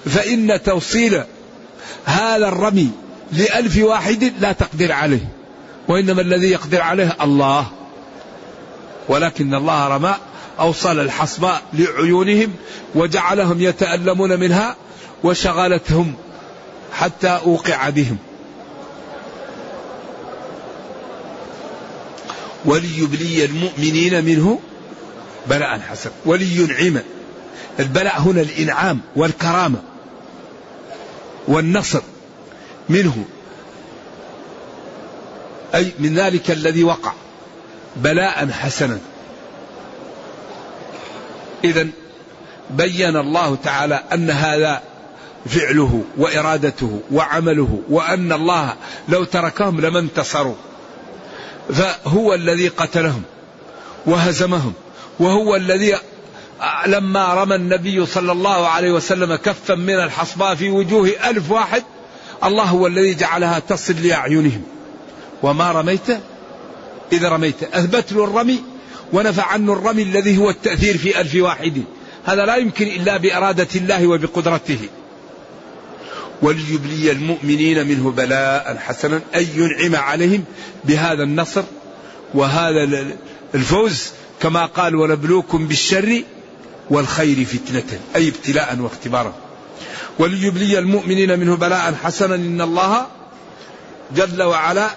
فإن 0.06 0.64
توصيل 0.64 1.24
هذا 2.06 2.48
الرمي 2.48 2.92
لألف 3.32 3.78
واحد 3.78 4.34
لا 4.40 4.52
تقدر 4.52 4.92
عليه. 4.92 5.37
وإنما 5.88 6.22
الذي 6.22 6.50
يقدر 6.52 6.82
عليه 6.82 7.18
الله. 7.22 7.68
ولكن 9.10 9.54
الله 9.54 9.88
رمى 9.88 10.16
أوصل 10.60 11.00
الحصباء 11.00 11.62
لعيونهم 11.74 12.54
وجعلهم 12.96 13.62
يتألمون 13.62 14.40
منها 14.40 14.76
وشغلتهم 15.24 16.14
حتى 16.94 17.28
أوقع 17.28 17.90
بهم. 17.90 18.18
وليبلي 22.66 23.46
المؤمنين 23.46 24.26
منه 24.26 24.60
بلاء 25.50 25.80
حسن. 25.80 26.10
ولينعم 26.26 27.00
البلاء 27.80 28.22
هنا 28.22 28.42
الإنعام 28.42 29.00
والكرامة 29.16 29.82
والنصر 31.48 32.02
منه. 32.90 33.26
أي 35.76 35.92
من 36.00 36.16
ذلك 36.16 36.52
الذي 36.52 36.84
وقع 36.84 37.14
بلاء 37.96 38.48
حسنا. 38.52 39.00
إذا 41.64 41.88
بين 42.70 43.16
الله 43.18 43.56
تعالى 43.56 44.04
أن 44.14 44.30
هذا 44.30 44.82
فعله 45.46 46.04
وإرادته 46.18 47.02
وعمله 47.12 47.82
وأن 47.90 48.32
الله 48.32 48.74
لو 49.10 49.24
تركهم 49.24 49.82
لما 49.82 50.00
انتصروا. 50.00 50.56
فهو 51.74 52.34
الذي 52.34 52.68
قتلهم 52.68 53.24
وهزمهم 54.06 54.74
وهو 55.20 55.56
الذي 55.56 55.96
لما 56.88 57.34
رمى 57.34 57.56
النبي 57.56 58.06
صلى 58.06 58.32
الله 58.32 58.68
عليه 58.68 58.92
وسلم 58.92 59.36
كفا 59.36 59.76
من 59.76 59.94
الحصباء 59.94 60.56
في 60.56 60.70
وجوه 60.70 61.12
ألف 61.26 61.52
واحد 61.52 61.84
الله 62.44 62.64
هو 62.64 62.88
الذي 62.88 63.16
جعلها 63.16 63.60
تصل 63.60 63.94
لأعينهم. 63.94 64.64
وما 65.44 65.72
رميت 65.72 66.10
إذا 67.12 67.30
رميت. 67.30 67.64
أثبت 67.64 68.14
له 68.14 68.24
الرمي 68.24 68.64
ونفى 69.14 69.42
عنه 69.42 69.74
الرمي 69.74 70.04
الذي 70.04 70.38
هو 70.38 70.50
التأثير 70.50 70.98
في 70.98 71.22
ألف 71.22 71.36
واحد. 71.36 71.84
هذا 72.26 72.46
لا 72.46 72.56
يمكن 72.56 72.88
إلا 72.88 73.18
بإرادة 73.18 73.68
الله 73.76 74.08
وبقدرته. 74.08 74.80
وليبلي 76.42 77.12
المؤمنين 77.12 77.88
منه 77.88 78.12
بلاء 78.12 78.78
حسنا. 78.78 79.22
أي 79.36 79.48
ينعم 79.56 79.96
عليهم 79.96 80.44
بهذا 80.86 81.24
النصر 81.24 81.64
وهذا 82.34 83.08
الفوز 83.56 84.04
كما 84.42 84.66
قال 84.66 84.96
ونبلوكم 84.96 85.68
بالشر 85.68 86.24
والخير 86.90 87.46
فتنة. 87.46 88.00
أي 88.16 88.28
ابتلاء 88.28 88.78
واختبارا. 88.80 89.34
وليبلي 90.20 90.80
المؤمنين 90.80 91.40
منه 91.40 91.56
بلاء 91.56 91.94
حسنا. 92.04 92.36
إن 92.36 92.62
الله 92.62 93.08
جل 94.16 94.44
وعلا 94.44 94.90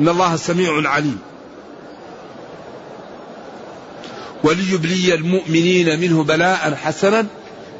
إن 0.00 0.08
الله 0.08 0.36
سميع 0.36 0.88
عليم. 0.90 1.18
وليبلي 4.44 5.14
المؤمنين 5.14 6.00
منه 6.00 6.24
بلاء 6.24 6.74
حسنا. 6.74 7.26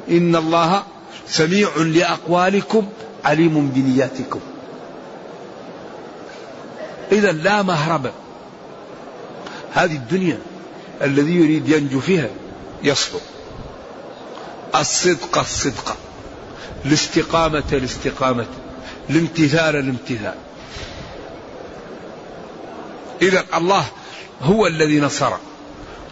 إن 0.09 0.35
الله 0.35 0.83
سميع 1.27 1.69
لأقوالكم 1.77 2.89
عليم 3.25 3.69
بنياتكم. 3.69 4.39
إذا 7.11 7.31
لا 7.31 7.61
مهرب. 7.61 8.11
هذه 9.73 9.95
الدنيا 9.95 10.39
الذي 11.01 11.35
يريد 11.35 11.69
ينجو 11.69 11.99
فيها 11.99 12.29
يصبر. 12.83 13.19
الصدق 14.75 15.37
الصدق. 15.37 15.97
الاستقامة 16.85 17.63
الاستقامة. 17.71 18.47
الامتثال 19.09 19.75
الامتثال. 19.75 20.35
إذا 23.21 23.45
الله 23.55 23.85
هو 24.41 24.67
الذي 24.67 24.99
نصر 24.99 25.33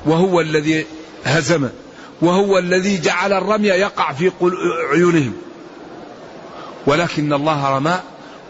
وهو 0.06 0.42
الذي 0.42 0.86
هزم 1.26 1.70
وهو 2.22 2.58
الذي 2.58 2.98
جعل 2.98 3.34
الرمي 3.34 3.68
يقع 3.68 4.14
في 4.14 4.32
عيونهم. 4.92 5.34
ولكن 6.88 7.34
الله 7.34 7.70
رمى 7.78 8.00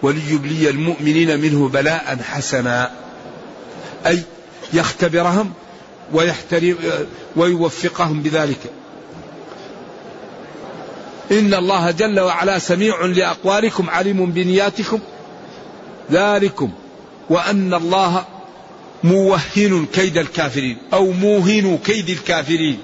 وليبلي 0.01 0.69
المؤمنين 0.69 1.39
منه 1.39 1.67
بلاء 1.67 2.19
حسنا. 2.23 2.91
أي 4.05 4.21
يختبرهم 4.73 5.53
ويحترم 6.13 6.75
ويوفقهم 7.35 8.21
بذلك. 8.21 8.59
إن 11.31 11.53
الله 11.53 11.91
جل 11.91 12.19
وعلا 12.19 12.59
سميع 12.59 13.05
لأقوالكم 13.05 13.89
عليم 13.89 14.25
بنياتكم. 14.25 14.99
ذلكم 16.11 16.71
وأن 17.29 17.73
الله 17.73 18.25
موهن 19.03 19.85
كيد 19.93 20.17
الكافرين 20.17 20.77
أو 20.93 21.11
موهن 21.11 21.77
كيد 21.85 22.09
الكافرين. 22.09 22.79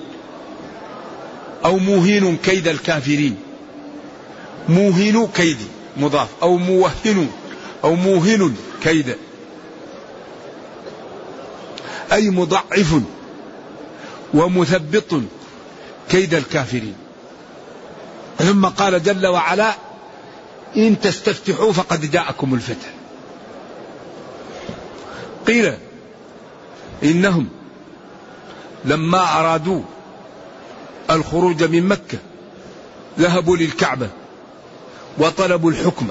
أو 1.66 1.78
موهن 1.78 2.38
كيد 2.44 2.68
الكافرين. 2.68 3.38
موهن 4.70 5.28
كيد 5.36 5.58
مضاف 5.98 6.28
أو 6.42 6.58
موهن 6.58 7.30
أو 7.84 7.96
موهن 7.96 8.56
كيد. 8.84 9.18
أي 12.12 12.30
مضعف 12.30 13.02
ومثبط 14.34 15.22
كيد 16.10 16.34
الكافرين. 16.34 16.96
ثم 18.40 18.66
قال 18.66 19.04
جل 19.04 19.28
وعلا 19.28 19.76
إن 20.78 21.00
تستفتحوا 21.00 21.74
فقد 21.74 22.12
جاءكم 22.12 22.54
الفتح. 22.54 22.94
قيل 25.48 25.78
إنهم 27.04 27.48
لما 28.86 29.40
أرادوا 29.40 29.82
الخروج 31.12 31.64
من 31.64 31.88
مكة 31.88 32.18
ذهبوا 33.20 33.58
للكعبة 33.58 34.10
وطلبوا 35.18 35.72
الحكم. 35.72 36.08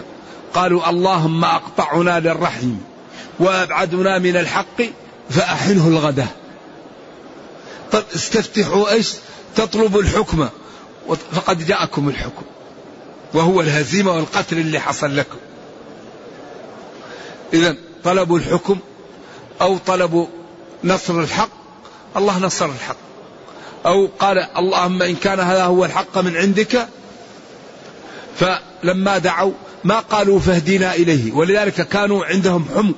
قالوا 0.55 0.91
اللهم 0.91 1.45
أقطعنا 1.45 2.21
للرحم 2.21 2.75
وأبعدنا 3.41 4.19
من 4.19 4.37
الحق 4.37 4.83
فأحنه 5.31 5.89
الغداء 5.89 6.37
طب 7.93 8.03
استفتحوا 8.15 8.91
إيش؟ 8.91 9.13
تطلبوا 9.57 10.03
الحكم. 10.03 10.49
فقد 11.33 11.67
جاءكم 11.67 12.09
الحكم. 12.09 12.43
وهو 13.35 13.61
الهزيمة 13.61 14.13
والقتل 14.13 14.59
اللي 14.59 14.81
حصل 14.81 15.17
لكم. 15.17 15.39
إذا 17.53 17.77
طلبوا 18.05 18.39
الحكم 18.39 18.79
أو 19.61 19.79
طلبوا 19.79 20.27
نصر 20.85 21.21
الحق؟ 21.21 21.51
الله 22.17 22.39
نصر 22.39 22.67
الحق. 22.67 22.97
أو 23.87 24.09
قال 24.19 24.39
اللهم 24.39 25.03
إن 25.03 25.15
كان 25.17 25.41
هذا 25.41 25.65
هو 25.65 25.85
الحق 25.85 26.19
من 26.19 26.37
عندك 26.37 26.89
فلما 28.37 29.19
دعوا 29.19 29.53
ما 29.85 30.01
قالوا 30.01 30.41
فاهدنا 30.41 30.95
إليه 30.95 31.33
ولذلك 31.33 31.89
كانوا 31.89 32.25
عندهم 32.25 32.67
حمق 32.75 32.95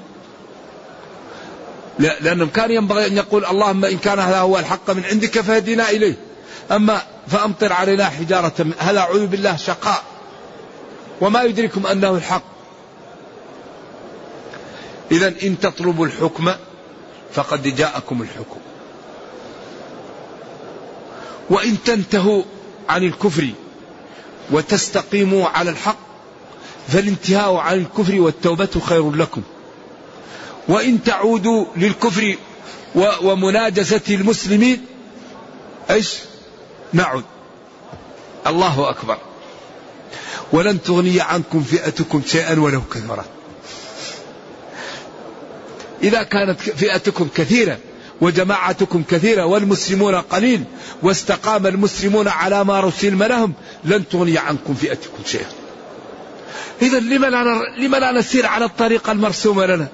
لأنهم 1.99 2.49
كان 2.49 2.71
ينبغي 2.71 3.07
أن 3.07 3.17
يقول 3.17 3.45
اللهم 3.45 3.85
إن 3.85 3.99
كان 3.99 4.19
هذا 4.19 4.39
هو 4.39 4.59
الحق 4.59 4.91
من 4.91 5.05
عندك 5.05 5.41
فاهدنا 5.41 5.91
إليه. 5.91 6.15
أما 6.73 7.03
فأمطر 7.29 7.73
علينا 7.73 8.05
حجارة 8.05 8.67
هذا 8.79 8.99
أعوذ 8.99 9.27
بالله 9.27 9.57
شقاء. 9.57 10.03
وما 11.21 11.43
يدركم 11.43 11.87
أنه 11.87 12.11
الحق. 12.11 12.43
إذا 15.13 15.35
إن 15.43 15.61
تطلبوا 15.61 16.07
الحكم 16.07 16.51
فقد 17.37 17.63
جاءكم 17.77 18.23
الحكم. 18.23 18.61
وإن 21.51 21.77
تنتهوا 21.85 22.43
عن 22.89 23.03
الكفر 23.03 23.51
وتستقيموا 24.51 25.49
على 25.49 25.71
الحق 25.71 25.99
فالانتهاء 26.89 27.55
عن 27.55 27.79
الكفر 27.79 28.21
والتوبة 28.21 28.69
خير 28.87 29.11
لكم. 29.11 29.43
وإن 30.69 31.03
تعودوا 31.05 31.67
للكفر 31.77 32.37
ومناجسة 33.23 34.01
المسلمين 34.11 34.87
إيش؟ 35.91 36.15
نعد 36.93 37.25
الله 38.47 38.91
أكبر. 38.91 39.19
ولن 40.53 40.83
تغني 40.83 41.21
عنكم 41.21 41.63
فئتكم 41.63 42.23
شيئا 42.27 42.61
ولو 42.61 42.83
كثرت. 42.95 43.36
إذا 46.03 46.23
كانت 46.23 46.61
فئتكم 46.61 47.29
كثيرة 47.35 47.79
وجماعتكم 48.21 49.03
كثيرة 49.11 49.45
والمسلمون 49.45 50.15
قليل 50.15 50.65
واستقام 51.03 51.67
المسلمون 51.67 52.29
على 52.29 52.65
ما 52.65 52.81
رسلم 52.81 53.23
لهم 53.23 53.53
لن 53.85 54.09
تغني 54.09 54.39
عنكم 54.39 54.75
فئتكم 54.75 55.19
شيئا. 55.27 55.47
إذا 56.83 56.99
لما 56.99 57.27
لا, 57.27 57.63
لما 57.79 57.97
لا 57.97 58.13
نسير 58.13 58.47
على 58.47 58.65
الطريقة 58.65 59.13
المرسومة 59.13 59.67
لنا؟ 59.67 59.87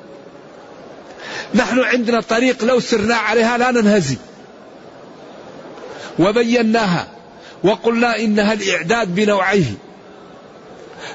نحن 1.54 1.78
عندنا 1.80 2.20
طريق 2.20 2.64
لو 2.64 2.80
سرنا 2.80 3.14
عليها 3.14 3.58
لا 3.58 3.70
ننهزم. 3.70 4.16
وبيناها 6.18 7.06
وقلنا 7.64 8.18
إنها 8.18 8.52
الإعداد 8.52 9.14
بنوعيه. 9.14 9.74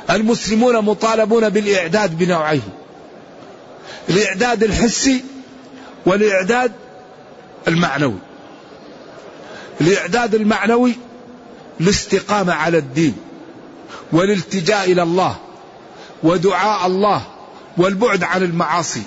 المسلمون 0.10 0.78
مطالبون 0.78 1.50
بالإعداد 1.50 2.18
بنوعيه. 2.18 2.87
الاعداد 4.10 4.64
الحسي 4.64 5.24
والاعداد 6.06 6.72
المعنوي. 7.68 8.20
الاعداد 9.82 10.36
المعنوي 10.36 10.96
الاستقامة 11.82 12.54
على 12.54 12.78
الدين 12.78 13.16
والالتجاء 14.12 14.92
إلى 14.92 15.04
الله 15.04 15.36
ودعاء 16.24 16.88
الله 16.88 17.22
والبعد 17.78 18.24
عن 18.24 18.44
المعاصي 18.44 19.02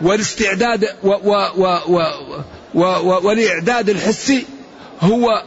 والاستعداد 0.00 0.84
و 1.02 1.08
و 1.08 1.32
و 1.56 1.78
و 1.88 2.00
و 2.74 2.82
و 2.84 3.26
والاعداد 3.26 3.90
الحسي 3.90 4.46
هو 5.00 5.42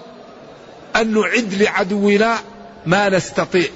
أن 0.95 1.13
نعد 1.13 1.53
لعدونا 1.53 2.37
ما 2.85 3.09
نستطيع. 3.09 3.69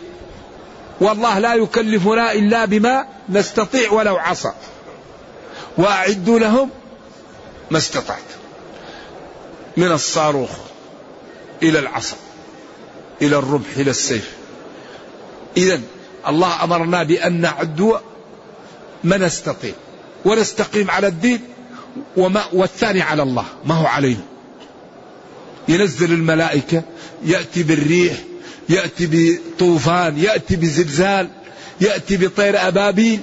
والله 1.02 1.40
لا 1.40 1.56
يكلفنا 1.56 2.32
إلا 2.34 2.66
بما 2.66 3.08
نستطيع 3.30 3.92
ولو 3.92 4.18
عصى. 4.18 4.52
واعدوا 5.78 6.40
لهم 6.40 6.70
ما 7.72 7.78
استطعت. 7.78 8.20
من 9.78 9.92
الصاروخ 9.92 10.50
إلى 11.64 11.80
العصا 11.80 12.18
إلى 13.22 13.36
الرمح 13.36 13.68
إلى 13.78 13.92
السيف. 13.92 14.32
اذا 15.58 15.82
الله 16.28 16.64
أمرنا 16.64 17.04
بأن 17.04 17.42
نعد 17.42 18.00
ما 19.04 19.18
نستطيع. 19.18 19.74
ونستقيم 20.26 20.92
على 20.92 21.08
الدين 21.08 21.42
وما 22.18 22.44
والثاني 22.54 23.02
على 23.02 23.24
الله 23.24 23.46
ما 23.66 23.76
هو 23.76 23.86
علينا 23.86 24.26
ينزل 25.68 26.14
الملائكة 26.14 26.84
يأتي 27.26 27.64
بالريح 27.64 28.18
يأتي 28.70 29.10
بطوفان 29.12 30.18
يأتي 30.18 30.56
بزلزال 30.56 31.30
يأتي 31.82 32.18
بطير 32.18 32.68
أبابيل. 32.68 33.20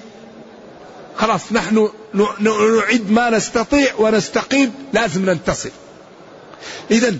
خلاص 1.16 1.52
نحن 1.52 1.88
نعد 2.40 3.10
ما 3.10 3.30
نستطيع 3.30 3.94
ونستقيم 3.98 4.72
لازم 4.92 5.30
ننتصر. 5.30 5.70
إذا 6.90 7.14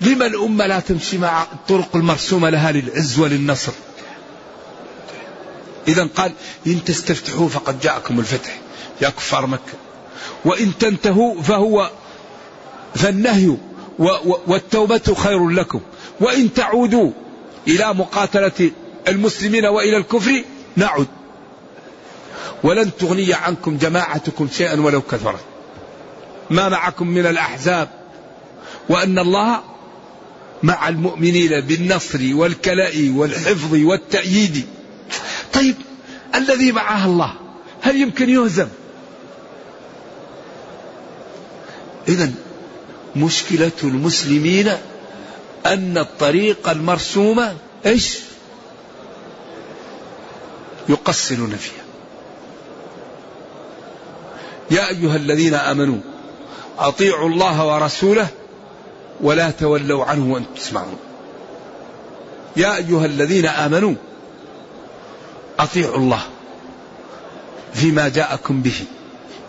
لما 0.00 0.26
الأمة 0.26 0.66
لا 0.66 0.80
تمشي 0.80 1.18
مع 1.18 1.42
الطرق 1.42 1.96
المرسومة 1.96 2.50
لها 2.50 2.72
للعز 2.72 3.18
وللنصر؟ 3.18 3.72
إذا 5.88 6.08
قال 6.16 6.32
إن 6.66 6.84
تستفتحوا 6.84 7.48
فقد 7.48 7.80
جاءكم 7.80 8.18
الفتح 8.18 8.60
يا 9.02 9.08
كفار 9.08 9.46
مكة. 9.46 9.72
وإن 10.44 10.78
تنتهوا 10.78 11.42
فهو 11.42 11.90
فالنهي 12.94 13.56
والتوبة 14.46 15.14
خير 15.16 15.48
لكم. 15.48 15.80
وإن 16.20 16.54
تعودوا 16.54 17.12
إلى 17.68 17.94
مقاتلة 17.94 18.70
المسلمين 19.08 19.66
وإلى 19.66 19.96
الكفر 19.96 20.44
نعد 20.76 21.06
ولن 22.62 22.90
تغني 22.98 23.34
عنكم 23.34 23.76
جماعتكم 23.76 24.48
شيئا 24.52 24.80
ولو 24.80 25.02
كثرت. 25.02 25.40
ما 26.50 26.68
معكم 26.68 27.06
من 27.08 27.26
الأحزاب. 27.26 27.88
وأن 28.88 29.18
الله 29.18 29.60
مع 30.62 30.88
المؤمنين 30.88 31.60
بالنصر 31.60 32.18
والكلاء 32.32 33.08
والحفظ 33.08 33.74
والتأييد. 33.74 34.66
طيب 35.52 35.74
الذي 36.34 36.72
معه 36.72 37.06
الله 37.06 37.32
هل 37.82 37.96
يمكن 37.96 38.30
يهزم؟ 38.30 38.68
إذا 42.08 42.30
مشكلة 43.16 43.72
المسلمين 43.84 44.72
أن 45.66 45.98
الطريق 45.98 46.68
المرسومة 46.68 47.56
إيش؟ 47.86 48.18
يقصرون 50.88 51.56
فيها. 51.56 51.84
يا 54.70 54.88
أيها 54.88 55.16
الذين 55.16 55.54
آمنوا 55.54 55.98
أطيعوا 56.78 57.28
الله 57.28 57.66
ورسوله 57.66 58.28
ولا 59.20 59.50
تولوا 59.50 60.04
عنه 60.04 60.32
وأنتم 60.32 60.54
تسمعون. 60.54 60.98
يا 62.56 62.76
أيها 62.76 63.06
الذين 63.06 63.46
آمنوا 63.46 63.94
أطيعوا 65.58 65.96
الله 65.96 66.22
فيما 67.74 68.08
جاءكم 68.08 68.62
به 68.62 68.84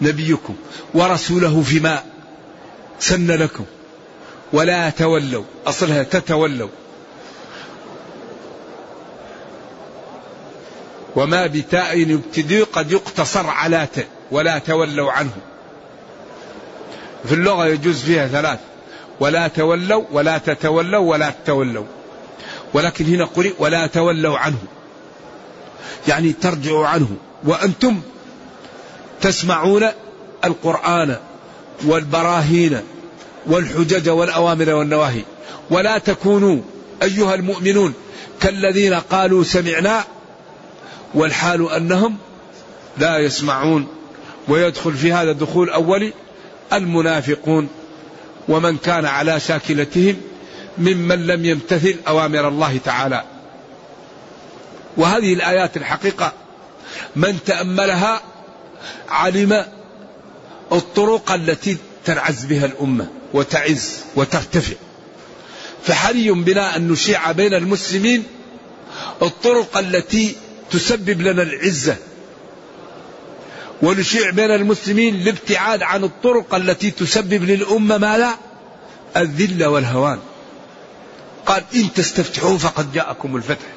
نبيكم 0.02 0.56
ورسوله 0.94 1.62
فيما 1.62 2.04
سن 3.00 3.32
لكم. 3.32 3.66
ولا 4.54 4.90
تولوا. 4.90 5.44
أصلها 5.68 6.04
تتولوا. 6.04 6.70
وما 11.16 11.48
بتاء 11.48 11.98
يبتدي 11.98 12.62
قد 12.62 12.92
يقتصر 12.92 13.48
على 13.48 13.88
ت 13.96 14.08
ولا 14.32 14.58
تولوا 14.58 15.12
عنه. 15.12 15.38
في 17.26 17.34
اللغة 17.34 17.68
يجوز 17.68 18.02
فيها 18.02 18.28
ثلاث. 18.28 18.60
ولا 19.20 19.48
تولوا 19.48 20.04
ولا 20.12 20.38
تتولوا 20.38 21.12
ولا 21.12 21.30
تتولوا. 21.30 21.86
ولكن 22.74 23.06
هنا 23.06 23.26
قرئ 23.26 23.54
ولا 23.60 23.88
تولوا 23.88 24.38
عنه. 24.38 24.64
يعني 26.08 26.34
ترجعوا 26.34 26.88
عنه. 26.88 27.18
وأنتم 27.44 28.02
تسمعون 29.22 29.88
القرآن 30.46 31.18
والبراهين 31.86 32.82
والحجج 33.46 34.10
والأوامر 34.10 34.70
والنواهي. 34.70 35.22
ولا 35.70 35.98
تكونوا 35.98 36.62
أيها 37.04 37.36
المؤمنون 37.36 37.94
كالذين 38.40 38.94
قالوا 38.94 39.44
سمعنا 39.44 40.04
والحال 41.14 41.72
أنهم 41.72 42.18
لا 42.98 43.18
يسمعون. 43.18 43.88
ويدخل 44.48 44.94
في 44.94 45.14
هذا 45.14 45.32
دخول 45.32 45.70
أولي 45.70 46.14
المنافقون. 46.74 47.70
ومن 48.48 48.78
كان 48.78 49.06
على 49.06 49.40
شاكلتهم 49.40 50.16
ممن 50.78 51.28
لم 51.28 51.46
يمتثل 51.46 51.96
أوامر 52.08 52.48
الله 52.48 52.80
تعالى. 52.86 53.24
وهذه 54.98 55.34
الآيات 55.34 55.78
الحقيقة 55.78 56.34
من 57.16 57.40
تأملها 57.46 58.22
علم 59.10 59.66
الطرق 60.72 61.32
التي 61.32 61.78
تنعز 62.06 62.46
بها 62.46 62.66
الأمة. 62.66 63.08
وتعز 63.34 64.00
وترتفع. 64.16 64.76
فحري 65.84 66.32
بنا 66.32 66.76
أن 66.76 66.88
نشيع 66.88 67.32
بين 67.32 67.54
المسلمين 67.54 68.24
الطرق 69.22 69.78
التي 69.78 70.36
تسبب 70.72 71.22
لنا 71.22 71.42
العزة. 71.42 71.96
ونشيع 73.82 74.30
بين 74.30 74.52
المسلمين 74.52 75.16
الابتعاد 75.16 75.84
عن 75.84 76.04
الطرق 76.04 76.56
التي 76.56 76.92
تسبب 76.92 77.44
للأمة 77.44 77.98
ما 77.98 78.18
لا؟ 78.18 78.36
الذل 79.18 79.66
والهوان. 79.66 80.20
قال 81.46 81.64
إن 81.76 81.94
تستفتحوا 81.94 82.58
فقد 82.58 82.94
جاءكم 82.94 83.36
الفتح. 83.36 83.68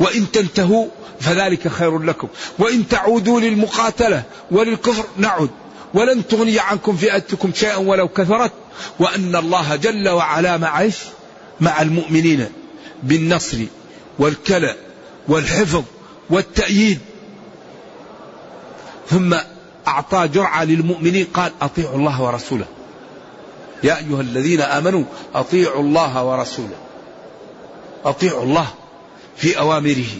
وإن 0.00 0.32
تنتهوا 0.32 0.86
فذلك 1.20 1.68
خير 1.68 1.98
لكم. 1.98 2.28
وإن 2.58 2.88
تعودوا 2.88 3.40
للمقاتلة 3.40 4.22
وللكفر 4.50 5.04
نعد 5.16 5.50
ولن 5.94 6.28
تغني 6.28 6.58
عنكم 6.58 6.96
فئتكم 6.96 7.52
شيئا 7.54 7.76
ولو 7.76 8.08
كثرت 8.08 8.52
وأن 8.98 9.36
الله 9.36 9.76
جل 9.76 10.08
وعلا 10.08 10.56
مع 10.56 10.80
إيش؟ 10.80 10.96
مع 11.60 11.82
المؤمنين 11.82 12.48
بالنصر 13.02 13.58
والكلى 14.18 14.76
والحفظ 15.28 15.82
والتأييد. 16.30 16.98
ثم 19.08 19.36
أعطى 19.88 20.28
جرعة 20.28 20.64
للمؤمنين 20.64 21.26
قال 21.34 21.52
أطيعوا 21.62 21.96
الله 21.96 22.22
ورسوله. 22.22 22.66
يا 23.82 23.98
أيها 23.98 24.20
الذين 24.20 24.60
آمنوا 24.60 25.04
أطيعوا 25.34 25.82
الله 25.82 26.24
ورسوله. 26.24 26.76
أطيعوا 28.04 28.42
الله 28.42 28.66
في 29.36 29.58
أوامره 29.58 30.12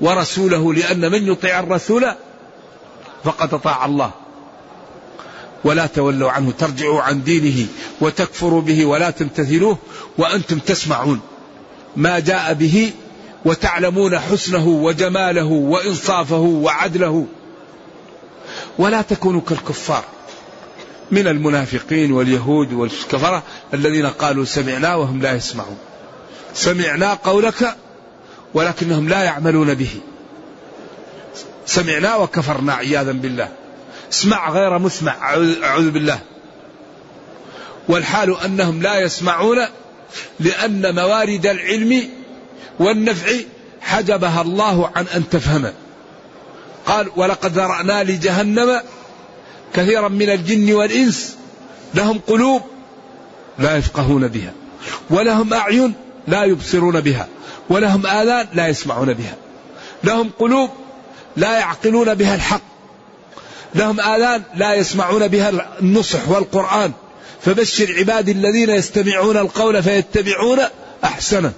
ورسوله 0.00 0.74
لأن 0.74 1.12
من 1.12 1.32
يطيع 1.32 1.60
الرسول 1.60 2.06
فقد 3.24 3.54
أطاع 3.54 3.84
الله. 3.84 4.10
ولا 5.64 5.86
تولوا 5.86 6.30
عنه 6.30 6.52
ترجعوا 6.58 7.02
عن 7.02 7.22
دينه 7.22 7.66
وتكفروا 8.00 8.60
به 8.60 8.84
ولا 8.84 9.10
تمتثلوه 9.10 9.78
وأنتم 10.18 10.58
تسمعون 10.58 11.20
ما 11.96 12.18
جاء 12.18 12.52
به 12.52 12.92
وتعلمون 13.44 14.18
حسنه 14.18 14.68
وجماله 14.68 15.44
وإنصافه 15.44 16.38
وعدله. 16.38 17.26
ولا 18.78 19.02
تكونوا 19.02 19.40
كالكفار 19.40 20.04
من 21.10 21.26
المنافقين 21.26 22.12
واليهود 22.12 22.72
والكفرة 22.72 23.42
الذين 23.74 24.06
قالوا 24.06 24.44
سمعنا 24.44 24.94
وهم 24.94 25.22
لا 25.22 25.32
يسمعون. 25.32 25.76
سمعنا 26.54 27.14
قولك 27.14 27.76
ولكنهم 28.54 29.08
لا 29.08 29.22
يعملون 29.22 29.74
به. 29.74 29.90
سمعنا 31.66 32.16
وكفرنا 32.16 32.74
عياذا 32.74 33.12
بالله. 33.12 33.48
اسمع 34.14 34.50
غير 34.50 34.78
مسمع 34.78 35.14
أعوذ 35.64 35.90
بالله. 35.90 36.18
والحال 37.88 38.36
أنهم 38.44 38.82
لا 38.82 39.00
يسمعون 39.00 39.58
لأن 40.40 40.94
موارد 40.94 41.46
العلم 41.46 42.08
والنفع 42.78 43.32
حجبها 43.80 44.42
الله 44.42 44.90
عن 44.96 45.06
أن 45.14 45.28
تفهم. 45.30 45.72
قال 46.86 47.10
ولقد 47.16 47.52
ذرأنا 47.52 48.04
لجهنم 48.04 48.80
كثيرا 49.74 50.08
من 50.08 50.30
الجن 50.30 50.74
والإنس 50.74 51.36
لهم 51.94 52.20
قلوب 52.26 52.62
لا 53.58 53.76
يفقهون 53.76 54.28
بها 54.28 54.52
ولهم 55.10 55.54
أعين 55.54 55.94
لا 56.28 56.44
يبصرون 56.44 57.00
بها 57.00 57.28
ولهم 57.68 58.06
آذان 58.06 58.46
لا 58.52 58.68
يسمعون 58.68 59.12
بها 59.12 59.34
لهم 60.04 60.30
قلوب 60.38 60.70
لا 61.36 61.58
يعقلون 61.58 62.14
بها 62.14 62.34
الحق 62.34 62.73
لهم 63.74 64.00
آذان 64.00 64.42
لا 64.54 64.74
يسمعون 64.74 65.28
بها 65.28 65.78
النصح 65.80 66.28
والقرآن. 66.28 66.92
فبشر 67.40 67.94
عبادي 67.98 68.32
الذين 68.32 68.70
يستمعون 68.70 69.36
القول 69.36 69.82
فيتبعون 69.82 70.58
أحسنه. 71.04 71.52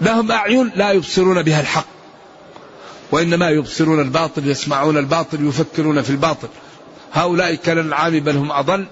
لهم 0.00 0.32
أعين 0.32 0.72
لا 0.76 0.92
يبصرون 0.92 1.42
بها 1.42 1.60
الحق. 1.60 1.86
وإنما 3.12 3.50
يبصرون 3.50 4.00
الباطل 4.00 4.48
يسمعون 4.48 4.98
الباطل 4.98 5.48
يفكرون 5.48 6.02
في 6.02 6.10
الباطل. 6.10 6.48
هؤلاء 7.12 7.54
كالأنعام 7.54 8.20
بل 8.20 8.36
هم 8.36 8.52
أضل. 8.52 8.86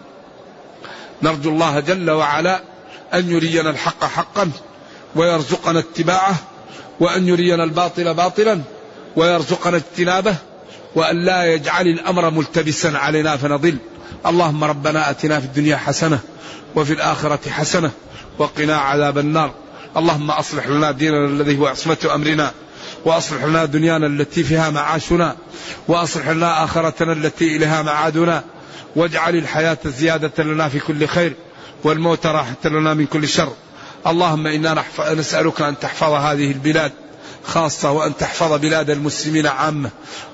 نرجو 1.22 1.50
الله 1.50 1.80
جل 1.80 2.10
وعلا 2.10 2.62
أن 3.14 3.30
يرينا 3.30 3.70
الحق 3.70 4.04
حقا 4.04 4.50
ويرزقنا 5.16 5.78
اتباعه 5.78 6.34
وأن 7.00 7.28
يرينا 7.28 7.64
الباطل 7.64 8.14
باطلا. 8.14 8.60
ويرزقنا 9.16 9.76
اجتنابه 9.76 10.36
وأن 10.94 11.24
لا 11.24 11.44
يجعل 11.44 11.86
الأمر 11.86 12.30
ملتبسا 12.30 12.88
علينا 12.88 13.36
فنضل. 13.36 13.76
اللهم 14.26 14.64
ربنا 14.64 15.10
أتنا 15.10 15.40
في 15.40 15.46
الدنيا 15.46 15.76
حسنة 15.76 16.18
وفي 16.76 16.92
الآخرة 16.92 17.50
حسنة 17.50 17.90
وقنا 18.38 18.76
عذاب 18.76 19.18
النار. 19.18 19.54
اللهم 19.96 20.30
أصلح 20.30 20.66
لنا 20.66 20.90
ديننا 20.90 21.26
الذي 21.26 21.58
هو 21.58 21.66
عصمة 21.66 22.08
أمرنا 22.14 22.52
وأصلح 23.04 23.44
لنا 23.44 23.64
دنيانا 23.64 24.06
التي 24.06 24.44
فيها 24.44 24.70
معاشنا 24.70 25.36
وأصلح 25.88 26.28
لنا 26.28 26.64
آخرتنا 26.64 27.12
التي 27.12 27.56
إليها 27.56 27.82
معادنا. 27.82 28.44
واجعل 28.96 29.36
الحياة 29.36 29.78
زيادة 29.84 30.44
لنا 30.44 30.68
في 30.68 30.78
كل 30.78 31.06
خير 31.06 31.34
والموت 31.84 32.26
راحة 32.26 32.56
لنا 32.64 32.94
من 32.94 33.06
كل 33.06 33.28
شر. 33.28 33.52
اللهم 34.06 34.46
إنا 34.46 34.84
نسألك 35.10 35.62
أن 35.62 35.78
تحفظ 35.78 36.12
هذه 36.12 36.52
البلاد 36.52 36.92
خاصة 37.44 37.90
وأن 37.90 38.16
تحفظ 38.16 38.52
بلاد 38.52 38.90
المسلمين 38.90 39.46
عامة 39.46 39.90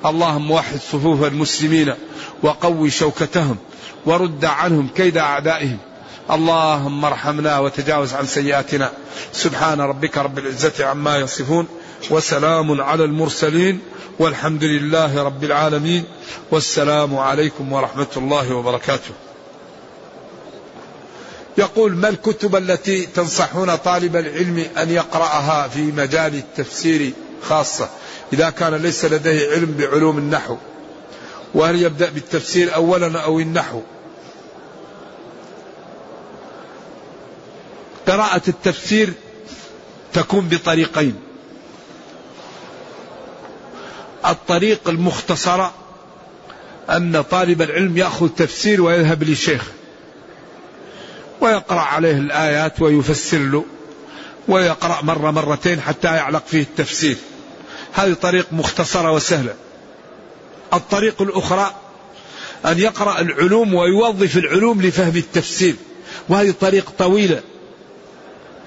اللهم 0.06 0.50
وحد 0.50 0.80
صفوف 0.92 1.24
المسلمين 1.24 1.94
وقوي 2.42 2.90
شوكتهم 2.90 3.56
ورد 4.06 4.44
عنهم 4.44 4.88
كيد 4.88 5.16
أعدائهم. 5.18 5.78
اللهم 6.30 7.04
ارحمنا 7.04 7.58
وتجاوز 7.58 8.14
عن 8.14 8.26
سيئاتنا. 8.26 8.92
سبحان 9.32 9.80
ربك 9.80 10.18
رب 10.18 10.38
العزة 10.38 10.86
عما 10.86 11.16
يصفون 11.18 11.66
وسلام 12.10 12.80
على 12.80 13.04
المرسلين 13.04 13.80
والحمد 14.18 14.64
لله 14.64 15.22
رب 15.22 15.44
العالمين. 15.44 16.04
والسلام 16.50 17.16
عليكم 17.16 17.72
ورحمة 17.72 18.12
الله 18.16 18.54
وبركاته. 18.54 19.27
يقول 21.58 21.96
ما 21.96 22.08
الكتب 22.08 22.56
التي 22.56 23.06
تنصحون 23.06 23.76
طالب 23.76 24.16
العلم 24.16 24.66
أن 24.78 24.90
يقرأها 24.90 25.68
في 25.68 25.80
مجال 25.82 26.34
التفسير 26.34 27.12
خاصة؟ 27.42 27.88
إذا 28.32 28.50
كان 28.50 28.74
ليس 28.74 29.04
لديه 29.04 29.50
علم 29.50 29.74
بعلوم 29.78 30.18
النحو 30.18 30.56
وهل 31.54 31.82
يبدأ 31.82 32.10
بالتفسير 32.10 32.74
أولا 32.74 33.20
أو 33.20 33.40
النحو؟ 33.40 33.80
قراءة 38.08 38.42
التفسير 38.48 39.12
تكون 40.12 40.48
بطريقين. 40.48 41.14
الطريق 44.26 44.88
المختصرة 44.88 45.72
أن 46.90 47.22
طالب 47.30 47.62
العلم 47.62 47.96
يأخذ 47.96 48.28
تفسير 48.28 48.82
ويذهب 48.82 49.22
لشيخ 49.22 49.77
ويقرأ 51.40 51.80
عليه 51.80 52.12
الآيات 52.12 52.82
ويفسر 52.82 53.38
له 53.38 53.64
ويقرأ 54.48 55.02
مرة 55.02 55.30
مرتين 55.30 55.80
حتى 55.80 56.08
يعلق 56.08 56.42
فيه 56.46 56.62
التفسير. 56.62 57.16
هذه 57.92 58.12
طريق 58.12 58.46
مختصرة 58.52 59.12
وسهلة. 59.12 59.54
الطريق 60.72 61.22
الأخرى 61.22 61.74
أن 62.66 62.78
يقرأ 62.78 63.20
العلوم 63.20 63.74
ويوظف 63.74 64.36
العلوم 64.36 64.82
لفهم 64.82 65.16
التفسير. 65.16 65.74
وهذه 66.28 66.54
طريق 66.60 66.92
طويلة 66.98 67.40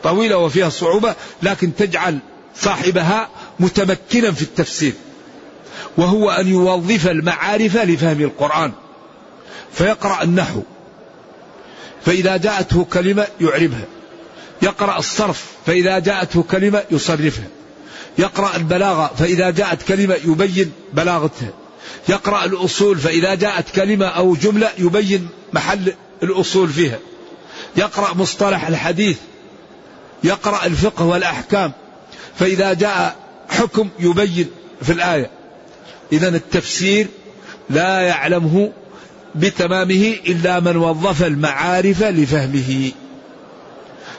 طويلة 0.04 0.38
وفيها 0.38 0.70
صعوبة 0.70 1.16
لكن 1.44 1.76
تجعل 1.76 2.20
صاحبها 2.56 3.30
متمكنا 3.60 4.32
في 4.32 4.42
التفسير. 4.42 4.94
وهو 5.98 6.32
أن 6.32 6.48
يوظف 6.48 7.08
المعارف 7.08 7.78
لفهم 7.78 8.22
القرآن. 8.22 8.72
فيقرأ 9.74 10.24
النحو. 10.24 10.62
فإذا 12.06 12.38
جاءته 12.38 12.84
كلمة 12.84 13.28
يعربها. 13.42 13.86
يقرأ 14.62 15.00
الصرف 15.00 15.46
فإذا 15.66 16.00
جاءته 16.00 16.44
كلمة 16.44 16.84
يصرفها. 16.92 17.48
يقرأ 18.18 18.56
البلاغة 18.56 19.12
فإذا 19.20 19.50
جاءت 19.50 19.84
كلمة 19.84 20.16
يبين 20.26 20.72
بلاغتها. 20.94 21.50
يقرأ 22.10 22.46
الأصول 22.46 22.98
فإذا 22.98 23.36
جاءت 23.36 23.70
كلمة 23.76 24.06
أو 24.06 24.36
جملة 24.36 24.70
يبين 24.78 25.30
محل 25.54 25.94
الأصول 26.24 26.70
فيها. 26.70 27.00
يقرأ 27.78 28.14
مصطلح 28.14 28.68
الحديث 28.68 29.18
يقرأ 30.24 30.66
الفقه 30.66 31.06
والأحكام 31.06 31.72
فإذا 32.40 32.74
جاء 32.74 33.16
حكم 33.50 33.90
يبين 34.00 34.50
في 34.82 34.92
الآية. 34.92 35.30
إذا 36.14 36.28
التفسير 36.28 37.08
لا 37.70 38.02
يعلمه 38.02 38.72
بتمامه 39.36 40.16
إلا 40.28 40.60
من 40.60 40.78
وظف 40.78 41.24
المعارف 41.24 42.04
لفهمه. 42.04 42.92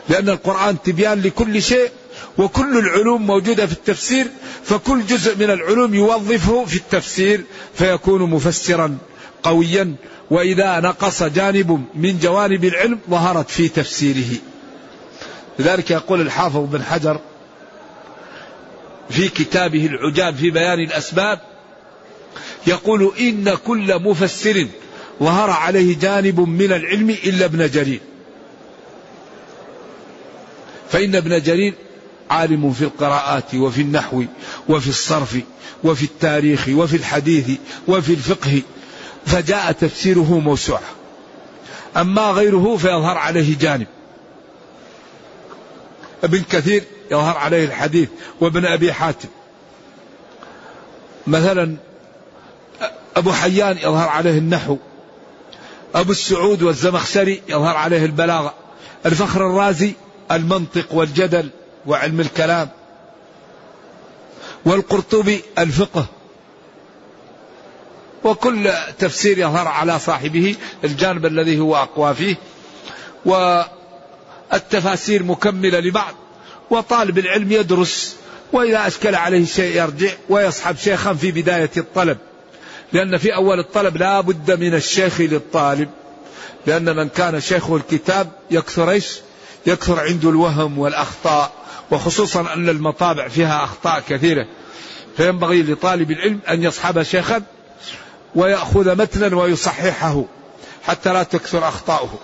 لأن 0.09 0.29
القرآن 0.29 0.77
تبيان 0.85 1.21
لكل 1.21 1.63
شيء 1.63 1.91
وكل 2.39 2.79
العلوم 2.79 3.27
موجودة 3.27 3.67
في 3.67 3.73
التفسير 3.73 4.27
فكل 4.65 5.07
جزء 5.07 5.37
من 5.37 5.51
العلوم 5.51 5.95
يوظفه 5.95 6.65
في 6.65 6.77
التفسير 6.77 7.45
فيكون 7.75 8.31
مفسرا 8.31 8.99
قويا. 9.43 9.95
وإذا 10.31 10.81
نقص 10.81 11.23
جانب 11.23 11.85
من 11.95 12.19
جوانب 12.19 12.65
العلم 12.65 12.99
ظهرت 13.11 13.51
في 13.51 13.69
تفسيره. 13.69 14.39
لذلك 15.59 15.91
يقول 15.91 16.21
الحافظ 16.21 16.61
بن 16.73 16.83
حجر 16.83 17.21
في 19.11 19.29
كتابه 19.29 19.87
العجاب 19.87 20.37
في 20.37 20.51
بيان 20.51 20.81
الأسباب 20.81 21.41
يقول 22.67 23.13
إن 23.21 23.55
كل 23.67 24.03
مفسر 24.03 24.67
ظهر 25.23 25.51
عليه 25.51 25.99
جانب 25.99 26.41
من 26.41 26.73
العلم 26.73 27.11
إلا 27.11 27.45
ابن 27.45 27.71
جرير. 27.71 28.01
فإن 30.91 31.15
ابن 31.17 31.43
جرير 31.43 31.75
عالم 32.31 32.73
في 32.73 32.83
القراءات 32.85 33.55
وفي 33.55 33.81
النحو 33.81 34.25
وفي 34.69 34.89
الصرف 34.89 35.39
وفي 35.85 36.03
التاريخ 36.03 36.69
وفي 36.69 36.97
الحديث 36.97 37.51
وفي 37.89 38.13
الفقه 38.13 38.63
فجاء 39.27 39.73
تفسيره 39.73 40.41
موسوعة. 40.45 40.83
أما 41.97 42.31
غيره 42.31 42.77
فيظهر 42.77 43.19
عليه 43.19 43.59
جانب. 43.59 43.87
ابن 46.25 46.43
كثير 46.51 46.83
يظهر 47.11 47.37
عليه 47.37 47.65
الحديث 47.65 48.09
وابن 48.41 48.67
أبي 48.67 48.93
حاتم. 48.93 49.29
مثلا 51.27 51.77
أبو 53.17 53.33
حيان 53.33 53.79
يظهر 53.79 54.09
عليه 54.09 54.39
النحو 54.39 54.77
أبو 55.95 56.13
السعود 56.13 56.63
والزمخشري 56.63 57.43
يظهر 57.49 57.77
عليه 57.77 58.05
البلاغة. 58.05 58.55
الفخر 59.07 59.47
الرازي 59.47 59.93
المنطق 60.31 60.95
والجدل 60.95 61.51
وعلم 61.87 62.21
الكلام. 62.21 62.69
والقرطبي 64.65 65.43
الفقه. 65.59 66.07
وكل 68.25 68.73
تفسير 68.99 69.39
يظهر 69.39 69.69
على 69.69 69.99
صاحبه 69.99 70.57
الجانب 70.85 71.27
الذي 71.27 71.61
هو 71.61 71.77
أقوى 71.77 72.15
فيه. 72.15 72.37
والتفاسير 74.51 75.23
مكملة 75.23 75.81
لبعض. 75.81 76.15
وطالب 76.71 77.19
العلم 77.19 77.53
يدرس 77.53 78.17
وإذا 78.53 78.87
أشكل 78.87 79.15
عليه 79.15 79.45
شيء 79.45 79.77
يرجع 79.77 80.11
ويصحب 80.29 80.77
شيخا 80.77 81.15
في 81.15 81.31
بداية 81.33 81.71
الطلب. 81.77 82.19
لأن 82.93 83.19
في 83.19 83.35
أول 83.35 83.59
الطلب 83.59 83.97
لا 83.97 84.21
بد 84.21 84.51
من 84.61 84.75
الشيخ 84.75 85.21
للطالب. 85.21 85.91
لأن 86.67 86.97
من 86.97 87.09
كان 87.09 87.41
شيخه 87.41 87.77
الكتاب 87.77 88.31
يكثر 88.51 88.91
إيش؟ 88.91 89.19
يكثر 89.67 90.01
عنده 90.01 90.31
الوهم 90.31 90.79
والأخطاء 90.79 91.53
وخصوصا 91.91 92.41
أن 92.41 92.69
المطابع 92.69 93.29
فيها 93.29 93.65
أخطاء 93.65 94.03
كثيرة. 94.09 94.47
فينبغي 95.17 95.63
لطالب 95.63 96.11
العلم 96.11 96.41
أن 96.49 96.63
يصحب 96.63 97.03
شيخا 97.03 97.43
ويأخذ 98.35 98.97
متنا 98.97 99.37
ويصححه 99.37 100.25
حتى 100.85 101.13
لا 101.13 101.23
تكثر 101.23 101.69
أخطاؤه. 101.69 102.19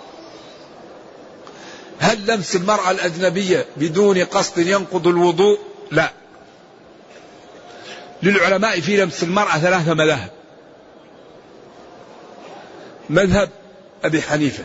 هل 1.98 2.34
لمس 2.34 2.56
المرأة 2.56 2.90
الأجنبية 2.90 3.66
بدون 3.76 4.24
قصد 4.24 4.58
ينقض 4.58 5.06
الوضوء؟ 5.06 5.58
لا. 5.90 6.12
للعلماء 8.22 8.80
في 8.80 8.96
لمس 8.96 9.22
المرأة 9.22 9.58
ثلاثة 9.58 9.94
مذاهب. 9.94 10.37
مذهب 13.10 13.48
أبي 14.04 14.22
حنيفة. 14.22 14.64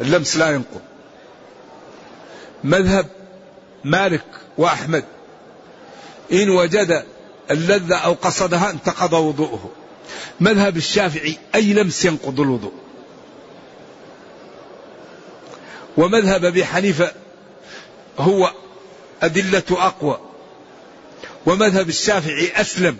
اللمس 0.00 0.36
لا 0.36 0.50
ينقض. 0.50 0.80
مذهب 2.64 3.06
مالك 3.84 4.24
وأحمد. 4.58 5.04
إن 6.32 6.50
وجد 6.50 7.04
اللذة 7.50 7.96
أو 7.96 8.12
قصدها 8.12 8.70
انتقض 8.70 9.12
وضوءه. 9.12 9.70
مذهب 10.40 10.76
الشافعي 10.76 11.38
أي 11.54 11.72
لمس 11.72 12.04
ينقض 12.04 12.40
الوضوء. 12.40 12.72
ومذهب 15.96 16.44
أبي 16.44 16.64
حنيفة 16.64 17.12
هو 18.18 18.52
أدلة 19.22 19.62
أقوى. 19.70 20.20
ومذهب 21.46 21.88
الشافعي 21.88 22.52
أسلم. 22.60 22.96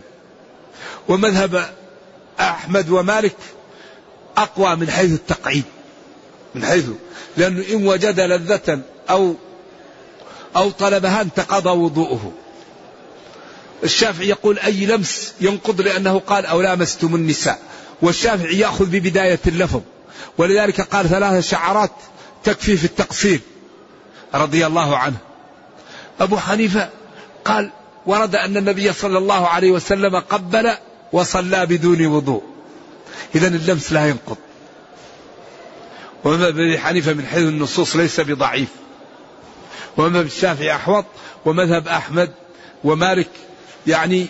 ومذهب 1.09 1.75
أحمد 2.57 2.91
ومالك 2.91 3.37
أقوى 4.37 4.77
من 4.77 4.91
حيث 4.91 5.13
التقعيد 5.13 5.65
من 6.55 6.65
حيث 6.65 6.85
لأنه 7.37 7.65
إن 7.71 7.87
وجد 7.87 8.21
لذة 8.21 8.81
أو 9.11 9.35
أو 10.57 10.71
طلبها 10.71 11.21
انتقض 11.21 11.67
وضوءه. 11.67 12.33
الشافعي 13.85 14.29
يقول 14.29 14.59
أي 14.59 14.87
لمس 14.87 15.33
ينقض 15.41 15.81
لأنه 15.81 16.19
قال 16.19 16.47
أو 16.47 16.61
لامستم 16.61 17.15
النساء 17.15 17.59
والشافعي 18.03 18.59
يأخذ 18.59 18.87
ببداية 18.87 19.41
اللفظ 19.47 19.81
ولذلك 20.39 20.81
قال 20.81 21.09
ثلاث 21.09 21.49
شعرات 21.49 21.93
تكفي 22.45 22.77
في 22.77 22.85
التقصير 22.85 23.41
رضي 24.35 24.67
الله 24.67 24.97
عنه. 24.97 25.17
أبو 26.21 26.37
حنيفة 26.37 26.91
قال 27.45 27.71
ورد 28.07 28.37
أن 28.37 28.57
النبي 28.57 28.93
صلى 28.93 29.19
الله 29.19 29.49
عليه 29.49 29.71
وسلم 29.71 30.17
قبل 30.17 30.73
وصلى 31.13 31.67
بدون 31.67 32.07
وضوء. 32.07 32.43
إذا 33.35 33.47
اللمس 33.47 33.93
لا 33.93 34.09
ينقض. 34.09 34.37
ومذهب 36.25 36.59
أبي 36.59 36.79
حنيفة 36.79 37.13
من 37.13 37.27
حيث 37.27 37.43
النصوص 37.43 37.97
ليس 37.97 38.21
بضعيف. 38.21 38.69
ومذهب 39.97 40.27
الشافعي 40.27 40.75
أحوط 40.75 41.05
ومذهب 41.45 41.89
أحمد 41.89 42.31
ومالك 42.85 43.29
يعني 43.87 44.27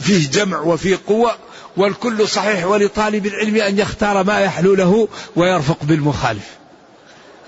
فيه 0.00 0.30
جمع 0.30 0.60
وفيه 0.60 0.98
قوة 1.06 1.36
والكل 1.76 2.28
صحيح 2.28 2.66
ولطالب 2.66 3.26
العلم 3.26 3.56
أن 3.56 3.78
يختار 3.78 4.24
ما 4.24 4.40
يحلو 4.40 4.74
له 4.74 5.08
ويرفق 5.36 5.78
بالمخالف. 5.82 6.48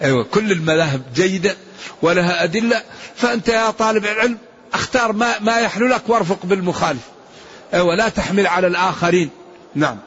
أيوة 0.03 0.25
كل 0.25 0.53
المذاهب 0.53 1.03
جيدة 1.15 1.57
ولها 2.03 2.45
أدلة 2.45 2.83
فأنت 3.17 3.49
يا 3.49 3.71
طالب 3.71 4.05
العلم 4.05 4.39
اختار 4.75 5.13
ما, 5.13 5.39
ما 5.39 5.59
يحلو 5.59 5.87
لك 5.87 6.03
وارفق 6.09 6.39
بالمخالف. 6.45 7.03
أيوة 7.75 7.95
لا 7.95 8.09
تحمل 8.09 8.47
على 8.47 8.67
الآخرين. 8.67 9.31
نعم. 9.75 9.99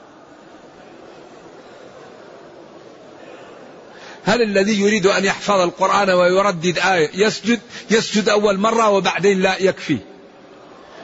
هل 4.26 4.42
الذي 4.42 4.80
يريد 4.80 5.06
أن 5.06 5.26
يحفظ 5.26 5.60
القرآن 5.60 6.10
ويردد 6.10 6.80
آية؟ 6.80 7.10
يسجد 7.14 7.60
يسجد 7.92 8.30
أول 8.30 8.58
مرة 8.58 8.90
وبعدين 8.90 9.42
لا 9.42 9.58
يكفي. 9.58 9.98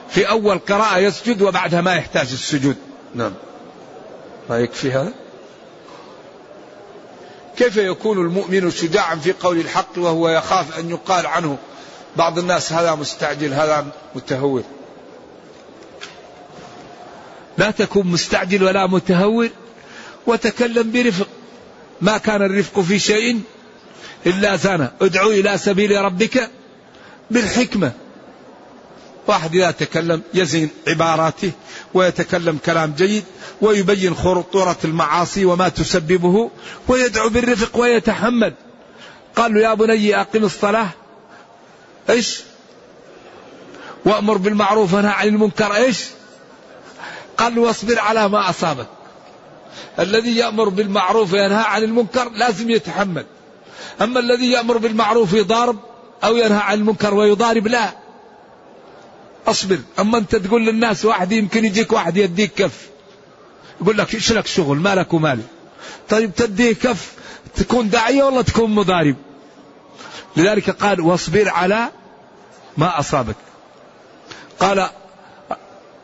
في 0.09 0.29
أول 0.29 0.59
قراءة 0.59 0.97
يسجد 0.97 1.41
وبعدها 1.41 1.81
ما 1.81 1.95
يحتاج 1.95 2.31
السجود. 2.31 2.75
نعم. 3.15 3.33
ما 4.49 4.59
يكفي 4.59 4.91
هذا؟ 4.91 5.13
كيف 7.57 7.77
يكون 7.77 8.17
المؤمن 8.17 8.71
شجاعا 8.71 9.15
في 9.15 9.31
قول 9.31 9.59
الحق 9.59 9.97
وهو 9.97 10.29
يخاف 10.29 10.79
أن 10.79 10.89
يقال 10.89 11.27
عنه 11.27 11.57
بعض 12.15 12.39
الناس 12.39 12.73
هذا 12.73 12.95
مستعجل 12.95 13.53
هذا 13.53 13.87
متهور؟ 14.15 14.63
لا 17.59 17.71
تكن 17.71 18.07
مستعجل 18.07 18.63
ولا 18.63 18.87
متهور 18.87 19.49
وتكلم 20.27 20.91
برفق. 20.91 21.27
ما 22.01 22.17
كان 22.17 22.41
الرفق 22.41 22.79
في 22.79 22.99
شيء 22.99 23.41
إلا 24.25 24.55
زانه 24.55 24.91
ادعو 25.01 25.31
إلى 25.31 25.57
سبيل 25.57 26.01
ربك 26.01 26.49
بالحكمة. 27.31 27.91
واحد 29.27 29.55
إذا 29.55 29.71
تكلم 29.71 30.21
يزن 30.33 30.69
عباراته 30.87 31.51
ويتكلم 31.93 32.59
كلام 32.65 32.93
جيد 32.97 33.23
ويبين 33.61 34.15
خطورة 34.15 34.77
المعاصي 34.83 35.45
وما 35.45 35.69
تسببه 35.69 36.51
ويدعو 36.87 37.29
بالرفق 37.29 37.77
ويتحمل. 37.77 38.53
قال 39.35 39.53
له 39.53 39.61
يا 39.61 39.73
بني 39.73 40.21
أقم 40.21 40.43
الصلاة. 40.43 40.89
إيش؟ 42.09 42.39
وأمر 44.05 44.37
بالمعروف 44.37 44.93
ونهى 44.93 45.11
عن 45.11 45.27
المنكر. 45.27 45.75
إيش؟ 45.75 46.05
قال 47.39 47.55
له 47.55 47.61
واصبر 47.61 47.99
على 47.99 48.29
ما 48.29 48.49
أصابك. 48.49 48.87
الذي 49.99 50.37
يأمر 50.37 50.69
بالمعروف 50.69 51.33
وينهى 51.33 51.63
عن 51.63 51.83
المنكر 51.83 52.29
لازم 52.29 52.69
يتحمل. 52.69 53.25
أما 54.01 54.19
الذي 54.19 54.51
يأمر 54.51 54.77
بالمعروف 54.77 55.33
يضارب 55.33 55.79
أو 56.23 56.37
ينهى 56.37 56.59
عن 56.59 56.73
المنكر 56.73 57.13
ويضارب 57.13 57.67
لا. 57.67 57.91
أصبر. 59.47 59.79
أما 59.99 60.17
أنت 60.17 60.35
تقول 60.35 60.65
للناس 60.65 61.05
واحد 61.05 61.31
يمكن 61.31 61.65
يجيك 61.65 61.93
واحد 61.93 62.17
يديك 62.17 62.53
كف. 62.53 62.89
يقول 63.81 63.97
لك 63.97 64.13
إيش 64.15 64.31
لك 64.31 64.47
شغل؟ 64.47 64.77
مالك 64.77 65.13
ومالي. 65.13 65.43
طيب 66.09 66.35
تديه 66.35 66.73
كف 66.73 67.11
تكون 67.55 67.89
داعية 67.89 68.23
ولا 68.23 68.41
تكون 68.41 68.75
مضارب؟ 68.75 69.15
لذلك 70.37 70.69
قال 70.69 71.01
واصبر 71.01 71.49
على 71.49 71.89
ما 72.77 72.99
أصابك. 72.99 73.35
قال 74.59 74.89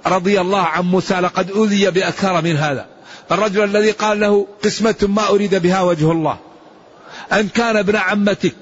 رضي 0.08 0.42
الله 0.42 0.62
عن 0.62 0.84
موسى 0.84 1.14
لقد 1.14 1.52
أوذي 1.52 1.92
بأكثر 1.92 2.42
من 2.42 2.58
هذا. 2.58 2.86
الرجل 3.32 3.64
الذي 3.64 3.92
قال 3.92 4.20
له 4.20 4.48
قسمة 4.64 4.96
ما 5.02 5.30
أريد 5.30 5.56
بها 5.56 5.82
وجه 5.82 6.12
الله. 6.12 6.38
أن 7.34 7.48
كان 7.48 7.78
ابن 7.78 7.96
عمتك. 7.96 8.56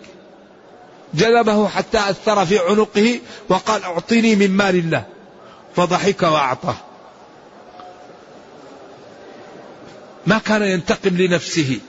جذبه 1.14 1.68
حتى 1.68 2.00
أثر 2.10 2.46
في 2.46 2.60
عنقه 2.60 3.20
وقال 3.50 3.84
أعطني 3.84 4.36
من 4.36 4.52
مال 4.52 4.76
الله. 4.76 5.04
فضحك 5.76 6.24
وأعطاه. 6.24 6.76
ما 10.28 10.38
كان 10.38 10.62
ينتقم 10.62 11.18
لنفسه. 11.18 11.80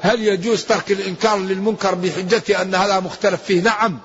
هل 0.00 0.22
يجوز 0.22 0.64
ترك 0.64 0.90
الإنكار 0.90 1.38
للمنكر 1.38 1.94
بحجة 1.94 2.62
أن 2.62 2.74
هذا 2.74 3.00
مختلف 3.00 3.42
فيه؟ 3.42 3.62
نعم. 3.62 3.98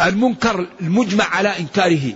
المنكر 0.00 0.66
المجمع 0.80 1.24
على 1.24 1.58
إنكاره. 1.58 2.12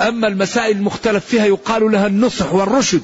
أما 0.00 0.28
المسائل 0.28 0.76
المختلف 0.76 1.26
فيها 1.26 1.46
يقال 1.46 1.92
لها 1.92 2.06
النصح 2.06 2.52
والرشد. 2.52 3.02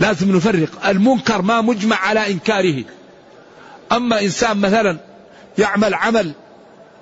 لازم 0.00 0.36
نفرق. 0.36 0.86
المنكر 0.86 1.42
ما 1.42 1.60
مجمع 1.60 1.96
على 1.96 2.32
إنكاره. 2.32 2.84
أما 3.92 4.20
إنسان 4.20 4.56
مثلا 4.56 4.98
يعمل 5.58 5.94
عمل 5.94 6.32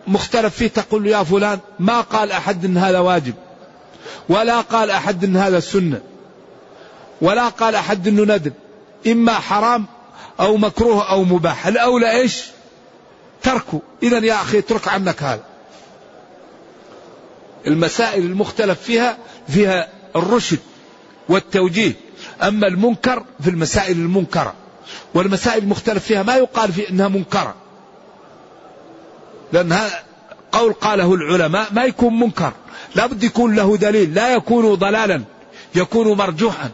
مختلف 0.07 0.57
فيه 0.57 0.69
تقول 0.69 1.07
يا 1.07 1.23
فلان 1.23 1.59
ما 1.79 2.01
قال 2.01 2.33
أحد 2.33 2.65
أن 2.65 2.79
هذا 2.79 2.99
واجب 2.99 3.35
ولا 4.29 4.61
قال 4.61 4.91
أحد 4.91 5.25
أن 5.25 5.37
هذا 5.37 5.61
سنة 5.61 6.01
ولا 7.21 7.49
قال 7.49 7.75
أحد 7.75 8.09
أنه 8.09 8.23
ندب 8.35 8.53
إما 9.07 9.33
حرام 9.33 9.87
أو 10.41 10.57
مكروه 10.57 11.11
أو 11.11 11.25
مباح. 11.25 11.67
الأولى 11.67 12.11
إيش؟ 12.11 12.45
تركه. 13.43 13.81
إذا 14.03 14.19
يا 14.19 14.35
أخي 14.35 14.59
اترك 14.59 14.89
عنك 14.89 15.23
هذا. 15.23 15.45
المسائل 17.67 18.25
المختلف 18.25 18.83
فيها 18.83 19.19
فيها 19.49 19.89
الرشد 20.17 20.59
والتوجيه. 21.29 21.93
أما 22.43 22.67
المنكر 22.67 23.25
في 23.41 23.51
المسائل 23.51 23.97
المنكرة. 23.97 24.55
والمسائل 25.15 25.63
المختلف 25.63 26.05
فيها 26.05 26.23
ما 26.23 26.37
يقال 26.37 26.73
في 26.73 26.91
أنها 26.91 27.09
منكرة. 27.09 27.55
لأن 29.53 29.73
هذا 29.73 30.03
قول 30.53 30.73
قاله 30.73 31.15
العلماء 31.15 31.73
ما 31.73 31.85
يكون 31.85 32.21
منكر. 32.21 32.53
لا 32.95 33.07
بد 33.07 33.23
يكون 33.23 33.55
له 33.55 33.77
دليل. 33.77 34.15
لا 34.15 34.35
يكون 34.35 34.75
ضلالا. 34.75 35.25
يكون 35.75 36.17
مرجوحا. 36.17 36.71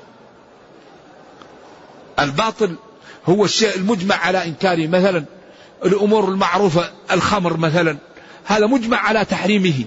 الباطل 2.18 2.76
هو 3.26 3.44
الشيء 3.44 3.76
المجمع 3.76 4.14
على 4.14 4.44
إنكاره 4.44 4.86
مثلا 4.86 5.24
الأمور 5.84 6.28
المعروفة 6.28 6.90
الخمر 7.10 7.56
مثلا 7.56 7.96
هذا 8.44 8.66
مجمع 8.66 8.96
على 8.98 9.24
تحريمه. 9.24 9.84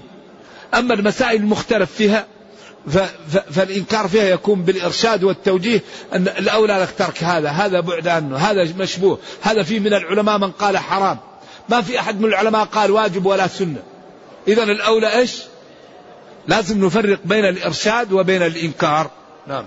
أما 0.74 0.94
المسائل 0.94 1.40
المختلف 1.40 1.92
فيها 1.92 2.26
فالإنكار 3.50 4.08
فيها 4.08 4.24
يكون 4.24 4.62
بالإرشاد 4.62 5.24
والتوجيه 5.24 5.82
أن 6.12 6.28
الأولى 6.28 6.72
لك 6.72 6.88
ترك 6.98 7.24
هذا 7.24 7.48
هذا 7.48 7.80
بعد 7.80 8.08
عنه 8.08 8.36
هذا 8.36 8.72
مشبوه 8.78 9.18
هذا 9.42 9.62
في 9.62 9.80
من 9.80 9.94
العلماء 9.94 10.38
من 10.38 10.50
قال 10.50 10.78
حرام. 10.78 11.18
ما 11.68 11.82
في 11.82 12.00
أحد 12.00 12.20
من 12.20 12.24
العلماء 12.24 12.64
قال 12.64 12.90
واجب 12.90 13.26
ولا 13.26 13.46
سنة. 13.46 13.82
إذا 14.48 14.62
الأولى 14.62 15.18
إيش؟ 15.18 15.42
لازم 16.48 16.84
نفرق 16.84 17.18
بين 17.24 17.44
الإرشاد 17.44 18.12
وبين 18.12 18.42
الإنكار. 18.42 19.10
نعم. 19.46 19.64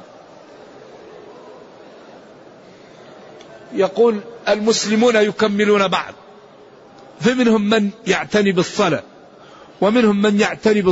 يقول 3.74 4.20
المسلمون 4.50 5.16
يكملون 5.16 5.88
بعض. 5.88 6.14
فمنهم 7.22 7.70
من 7.70 7.90
يعتني 8.08 8.52
بالصلاة 8.52 9.04
ومنهم 9.82 10.22
من 10.22 10.40
يعتني 10.40 10.84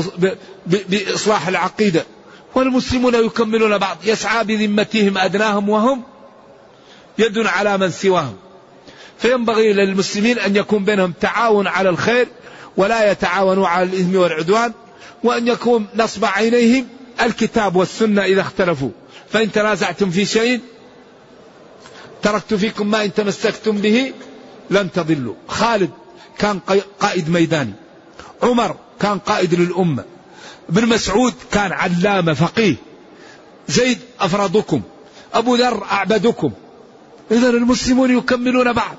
بإصلاح 0.66 1.48
العقيدة. 1.48 2.06
والمسلمون 2.56 3.16
يكملون 3.16 3.78
بعض. 3.78 3.98
يسعى 4.04 4.44
بذمتهم 4.44 5.18
أدناهم 5.18 5.70
وهم 5.70 6.04
يد 7.18 7.38
على 7.38 7.78
من 7.78 7.92
سواهم. 7.92 8.36
فينبغي 9.18 9.74
للمسلمين 9.74 10.40
أن 10.40 10.56
يكون 10.56 10.86
بينهم 10.86 11.14
تعاون 11.22 11.68
على 11.68 11.90
الخير 11.90 12.28
ولا 12.78 13.12
يتعاونوا 13.12 13.68
على 13.68 13.84
الإثم 13.84 14.16
والعدوان 14.16 14.74
وأن 15.24 15.48
يكون 15.48 15.88
نصب 15.96 16.26
عينيهم 16.26 16.88
الكتاب 17.22 17.76
والسنة 17.76 18.24
إذا 18.24 18.42
اختلفوا. 18.42 18.90
فإن 19.30 19.52
تنازعتم 19.52 20.12
في 20.12 20.26
شيء 20.26 20.60
تركت 22.22 22.54
فيكم 22.54 22.92
ما 22.92 23.06
إن 23.06 23.14
تمسكتم 23.14 23.78
به 23.78 24.14
لن 24.70 24.92
تضلوا. 24.92 25.34
خالد 25.48 25.90
كان 26.38 26.60
قائد 27.00 27.30
ميداني. 27.30 27.74
عمر 28.44 28.76
كان 29.00 29.20
قائد 29.20 29.56
للأمة. 29.56 30.04
ابن 30.70 30.88
مسعود 30.88 31.34
كان 31.52 31.72
علامة 31.72 32.34
فقيه. 32.34 32.76
زيد 33.68 34.00
أفرادكم. 34.20 34.82
أبو 35.34 35.56
ذر 35.56 35.84
أعبدكم. 35.84 36.52
إذا 37.32 37.50
المسلمون 37.50 38.18
يكملون 38.18 38.74
بعض. 38.74 38.96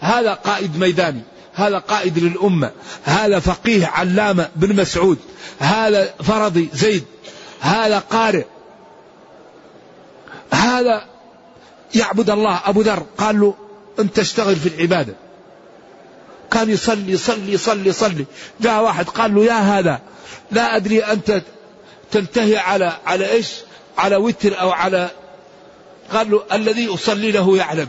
هذا 0.00 0.34
قائد 0.34 0.76
ميداني. 0.76 1.22
هذا 1.54 1.78
قائد 1.78 2.18
للأمة. 2.18 2.70
هذا 3.04 3.38
فقيه 3.38 3.86
علامة 3.86 4.48
بن 4.56 4.80
مسعود. 4.80 5.18
هذا 5.58 6.14
فرضي 6.22 6.68
زيد. 6.74 7.04
هذا 7.60 7.98
قارئ. 7.98 8.44
هذا 10.52 11.09
يعبد 11.94 12.30
الله 12.30 12.60
أبو 12.64 12.80
ذر. 12.80 13.06
قال 13.18 13.40
له 13.40 13.54
أنت 13.98 14.16
تشتغل 14.16 14.56
في 14.56 14.68
العبادة. 14.68 15.14
كان 16.50 16.70
يصلي 16.70 17.12
يصلي 17.12 17.52
يصلي 17.52 17.88
يصلي. 17.88 18.24
جاء 18.60 18.82
واحد 18.82 19.08
قال 19.08 19.34
له 19.34 19.44
يا 19.44 19.78
هذا 19.78 20.00
لا 20.50 20.76
أدري 20.76 21.04
أنت 21.04 21.42
تنتهي 22.10 22.56
على 22.56 22.92
على 23.06 23.32
إيش؟ 23.32 23.48
على 23.98 24.16
وتر 24.16 24.60
أو 24.60 24.70
على 24.70 25.10
قال 26.12 26.30
له 26.30 26.42
الذي 26.52 26.94
أصلي 26.94 27.30
له 27.30 27.56
يعلم. 27.56 27.88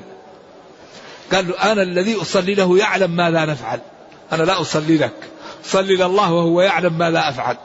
قال 1.33 1.47
له 1.47 1.71
أنا 1.71 1.81
الذي 1.81 2.21
أصلي 2.21 2.55
له 2.55 2.77
يعلم 2.77 3.15
ماذا 3.15 3.45
نفعل. 3.45 3.79
أنا 4.31 4.43
لا 4.43 4.61
أصلي 4.61 4.97
لك. 4.97 5.13
صلي 5.65 5.95
لله 5.95 6.33
وهو 6.33 6.61
يعلم 6.61 6.97
ماذا 6.97 7.29
أفعل. 7.29 7.57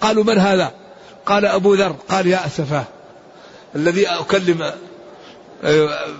قالوا 0.00 0.24
من 0.24 0.38
هذا؟ 0.38 0.72
قال 1.26 1.46
أبو 1.46 1.74
ذر. 1.74 1.96
قال 2.08 2.26
يا 2.26 2.46
أسفاه 2.46 2.84
الذي 3.76 4.08
أكلم 4.08 4.72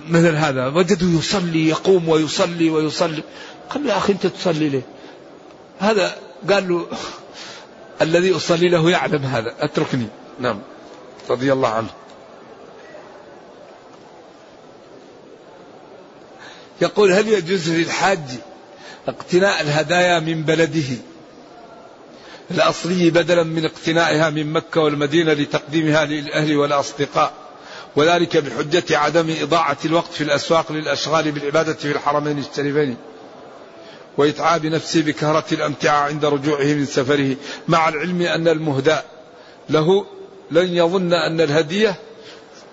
مثل 0.08 0.34
هذا. 0.34 0.66
وجده 0.66 1.06
يصلي 1.18 1.68
يقوم 1.68 2.08
ويصلي 2.08 2.70
ويصلي. 2.70 3.22
قال 3.70 3.84
له 3.84 3.92
يا 3.92 3.98
أخي 3.98 4.12
أنت 4.12 4.26
تصلي 4.26 4.68
ليه؟ 4.68 4.82
هذا 5.78 6.16
قال 6.50 6.68
له 6.68 6.86
الذي 8.02 8.36
أصلي 8.36 8.68
له 8.68 8.90
يعلم 8.90 9.22
هذا. 9.22 9.54
أتركني. 9.60 10.06
نعم. 10.40 10.60
رضي 11.30 11.52
الله 11.52 11.68
عنه. 11.68 11.90
يقول 16.80 17.12
هل 17.12 17.28
يجوز 17.28 17.70
للحاج 17.70 18.20
اقتناء 19.08 19.60
الهدايا 19.60 20.20
من 20.20 20.42
بلده؟ 20.42 20.96
الأصلي 22.50 23.10
بدلا 23.10 23.42
من 23.42 23.64
اقتنائها 23.64 24.30
من 24.30 24.52
مكة 24.52 24.80
والمدينة 24.80 25.32
لتقديمها 25.32 26.04
للأهل 26.04 26.56
والأصدقاء. 26.56 27.39
وذلك 27.96 28.36
بحجة 28.36 28.98
عدم 28.98 29.34
إضاعة 29.40 29.78
الوقت 29.84 30.12
في 30.12 30.24
الأسواق 30.24 30.72
للأشغال 30.72 31.32
بالعبادة 31.32 31.74
في 31.74 31.92
الحرمين 31.92 32.38
الشريفين 32.38 32.96
وإتعاب 34.16 34.66
نفسه 34.66 35.02
بكهرة 35.02 35.44
الأمتعة 35.52 35.98
عند 35.98 36.24
رجوعه 36.24 36.64
من 36.64 36.86
سفره 36.86 37.36
مع 37.68 37.88
العلم 37.88 38.22
أن 38.22 38.48
المهدى 38.48 38.96
له 39.68 40.06
لن 40.50 40.76
يظن 40.76 41.12
أن 41.12 41.40
الهدية 41.40 41.94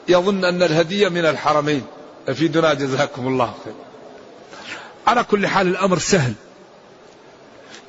يظن 0.10 0.46
أن 0.46 0.64
الهدية 0.64 1.10
من 1.10 1.26
الحرمين. 1.26 1.84
أفيدنا 2.28 2.74
جزاكم 2.74 3.28
الله 3.28 3.54
خير. 3.66 3.74
على 5.08 5.24
كل 5.24 5.48
حال 5.48 5.68
الأمر 5.68 6.00
سهل. 6.00 6.34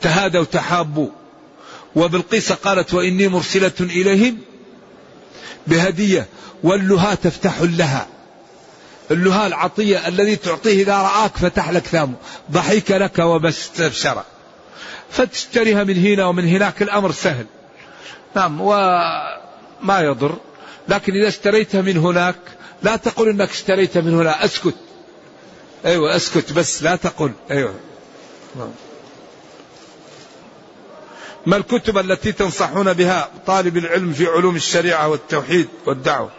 تهادوا 0.01 0.45
تحابوا 0.45 1.09
وبالقيس 1.97 2.53
قالت 2.53 2.95
وإني 2.95 3.29
مرسلة 3.29 3.73
إليهم 3.81 4.39
بهدية 5.67 6.27
واللها 6.63 7.15
تفتح 7.15 7.61
لها. 7.61 8.07
اللها 9.11 9.47
العطية 9.47 10.09
الذي 10.09 10.37
تعطيه 10.37 10.83
إذا 10.83 10.97
رآك 10.99 11.37
فتح 11.37 11.71
لك 11.71 11.87
ثامه. 11.87 12.15
ضحك 12.51 12.91
لك 12.91 13.19
وبستبشر 13.19 14.23
فتشتريها 15.11 15.85
من 15.85 15.97
هنا 15.97 16.27
ومن 16.27 16.49
هناك 16.49 16.83
الأمر 16.83 17.13
سهل. 17.13 17.47
نعم 18.37 18.61
وما 18.61 20.01
يضر. 20.01 20.37
لكن 20.89 21.13
إذا 21.15 21.29
اشتريتها 21.29 21.83
من 21.83 21.97
هناك 21.97 22.37
لا 22.83 22.97
تقل 22.97 23.29
أنك 23.29 23.51
اشتريت 23.51 23.99
من 23.99 24.15
هنا 24.15 24.45
أسكت. 24.45 24.75
أيوة 25.85 26.17
أسكت 26.17 26.53
بس 26.53 26.83
لا 26.83 26.97
تقل. 26.97 27.33
أيوة. 27.51 27.75
نعم. 28.57 28.71
ما 31.49 31.57
الكتب 31.57 31.99
التي 31.99 32.33
تنصحون 32.33 32.93
بها 32.93 33.31
طالب 33.47 33.77
العلم 33.77 34.13
في 34.13 34.27
علوم 34.27 34.57
الشريعة 34.57 35.09
والتوحيد 35.09 35.69
والدعوة؟ 35.87 36.31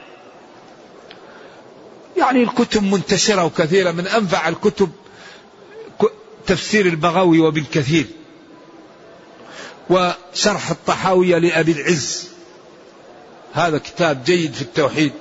يعني 2.18 2.44
الكتب 2.44 2.84
منتشرة 2.84 3.46
وكثيرة 3.46 3.92
من 3.92 4.08
أنفع 4.08 4.50
الكتب 4.50 4.90
تفسير 6.48 6.86
البغوي 6.86 7.40
وابن 7.40 7.64
كثير 7.72 8.06
وشرح 9.90 10.70
الطحاوية 10.70 11.38
لأبي 11.38 11.72
العز. 11.72 12.28
هذا 13.54 13.78
كتاب 13.78 14.24
جيد 14.24 14.54
في 14.54 14.62
التوحيد. 14.62 15.14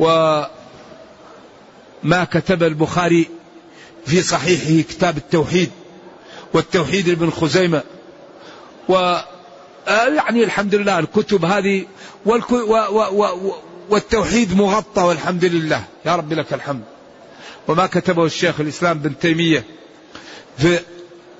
وما 0.00 0.48
كتب 2.24 2.62
البخاري 2.62 3.28
في 4.06 4.22
صحيحه 4.22 4.88
كتاب 4.88 5.16
التوحيد 5.16 5.70
والتوحيد 6.54 7.08
لابن 7.08 7.30
خزيمة. 7.30 7.82
و 8.88 9.16
يعني 9.86 10.44
الحمد 10.44 10.74
لله 10.74 10.98
الكتب 10.98 11.44
هذه 11.44 11.86
والكو 12.26 12.56
و 12.56 12.76
و 12.90 13.24
و 13.24 13.54
والتوحيد 13.90 14.56
مغطى 14.56 15.02
والحمد 15.02 15.44
لله. 15.44 15.84
يا 16.06 16.16
رب 16.16 16.32
لك 16.32 16.52
الحمد. 16.52 16.82
وما 17.68 17.86
كتبه 17.86 18.24
الشيخ 18.24 18.60
الإسلام 18.60 18.98
بن 18.98 19.18
تيمية 19.18 19.64
في 20.58 20.80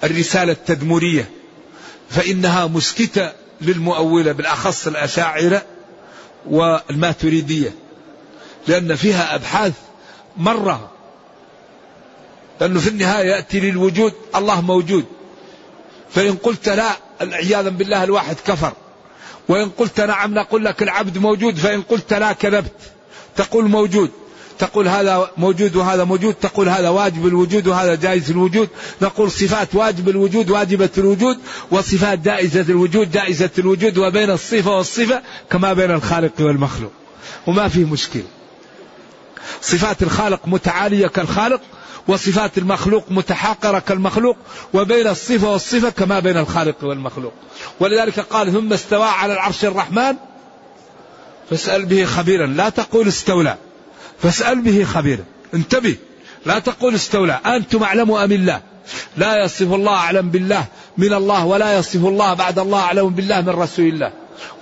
الرسالة 0.05 0.53
التدمرية 0.53 1.31
فإنها 2.11 2.67
مسكتة 2.67 3.33
للمؤولة 3.61 4.33
بالأخص 4.33 4.87
الأشاعرة 4.87 5.63
والماتريدية 6.47 7.75
لأن 8.69 8.95
فيها 8.95 9.35
أبحاث 9.35 9.73
مرة 10.37 10.91
لأنه 12.61 12.81
في 12.81 12.89
النهاية 12.89 13.31
يأتي 13.31 13.61
للوجود 13.61 14.13
الله 14.37 14.61
موجود. 14.61 15.05
فإن 16.11 16.35
قلت 16.35 16.69
لا 16.69 16.97
عياذا 17.31 17.69
بالله 17.69 18.05
الواحد 18.05 18.37
كفر. 18.47 18.73
وإن 19.49 19.69
قلت 19.69 20.01
نعم 20.01 20.35
نقول 20.35 20.65
لك 20.65 20.83
العبد 20.83 21.19
موجود 21.19 21.57
فإن 21.57 21.83
قلت 21.83 22.15
لا 22.15 22.33
كذبت. 22.33 22.81
تقول 23.37 23.69
موجود. 23.69 24.11
تقول 24.59 24.89
هذا 24.89 25.31
موجود 25.37 25.77
وهذا 25.77 26.05
موجود 26.05 26.35
تقول 26.35 26.69
هذا 26.69 26.89
واجب 26.89 27.27
الوجود 27.27 27.67
وهذا 27.69 27.95
جائز 27.95 28.31
الوجود. 28.31 28.69
نقول 29.03 29.31
صفات 29.31 29.75
واجب 29.75 30.09
الوجود 30.09 30.51
واجبة 30.51 30.91
الوجود 30.99 31.39
وصفات 31.71 32.19
جائزة 32.19 32.61
الوجود 32.61 33.11
جائزة 33.11 33.51
الوجود 33.59 33.99
وبين 33.99 34.31
الصفة 34.31 34.77
والصفة 34.77 35.23
كما 35.51 35.73
بين 35.73 35.91
الخالق 35.91 36.33
والمخلوق. 36.41 36.93
وما 37.47 37.69
فيه 37.69 37.85
مشكلة. 37.85 38.25
صفات 39.63 40.03
الخالق 40.03 40.41
متعالية 40.47 41.07
كالخالق 41.07 41.61
وصفات 42.09 42.59
المخلوق 42.59 43.05
متحاقرة 43.11 43.79
كالمخلوق 43.79 44.37
وبين 44.75 45.07
الصفة 45.07 45.51
والصفة 45.51 45.91
كما 45.91 46.21
بين 46.21 46.37
الخالق 46.37 46.85
والمخلوق. 46.85 47.33
ولذلك 47.81 48.21
قال 48.21 48.53
ثم 48.53 48.73
استوى 48.73 49.09
على 49.09 49.33
العرش 49.33 49.65
الرحمن 49.65 50.17
فاسأل 51.51 51.87
به 51.87 52.05
خبيرا. 52.05 52.47
لا 52.47 52.69
تقول 52.69 53.09
استولى 53.09 53.57
فاسأل 54.23 54.61
به 54.61 54.85
خبيرا. 54.85 55.25
انتبه 55.55 55.97
لا 56.47 56.59
تقول 56.59 56.95
استولى. 56.95 57.41
أنتم 57.47 57.83
أعلم 57.83 58.11
أم 58.11 58.33
الله؟ 58.33 58.61
لا 59.17 59.45
يصف 59.45 59.73
الله 59.73 59.95
أعلم 59.95 60.31
بالله 60.31 60.65
من 60.99 61.13
الله 61.13 61.47
ولا 61.47 61.79
يصف 61.79 62.05
الله 62.05 62.35
بعد 62.35 62.59
الله 62.59 62.81
أعلم 62.81 63.11
بالله 63.11 63.41
من 63.41 63.49
رسول 63.49 63.87
الله. 63.87 64.13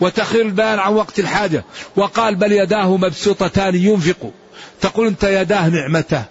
وتخير 0.00 0.40
البيان 0.40 0.78
عن 0.78 0.92
وقت 0.92 1.18
الحاجة. 1.18 1.64
وقال 1.96 2.34
بل 2.34 2.52
يداه 2.52 2.96
مبسوطتان 2.96 3.74
ينفق. 3.74 4.32
تقول 4.80 5.06
أنت 5.06 5.24
يداه 5.24 5.68
نعمته. 5.68 6.24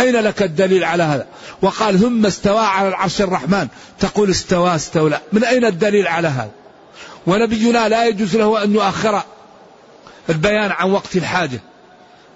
أين 0.00 0.16
لك 0.16 0.42
الدليل 0.42 0.84
على 0.84 1.02
هذا؟ 1.02 1.26
وقال 1.62 1.98
ثم 1.98 2.26
استوى 2.26 2.58
على 2.58 2.88
العرش 2.88 3.20
الرحمن. 3.20 3.68
تقول 4.00 4.30
استوى 4.30 4.74
استولى. 4.74 5.20
من 5.32 5.44
أين 5.44 5.64
الدليل 5.64 6.06
على 6.06 6.28
هذا؟ 6.28 6.50
ونبينا 7.26 7.88
لا 7.88 8.06
يجوز 8.06 8.36
له 8.36 8.64
أن 8.64 8.74
يؤخر 8.74 9.22
البيان 10.30 10.70
عن 10.70 10.90
وقت 10.90 11.16
الحاجة. 11.16 11.60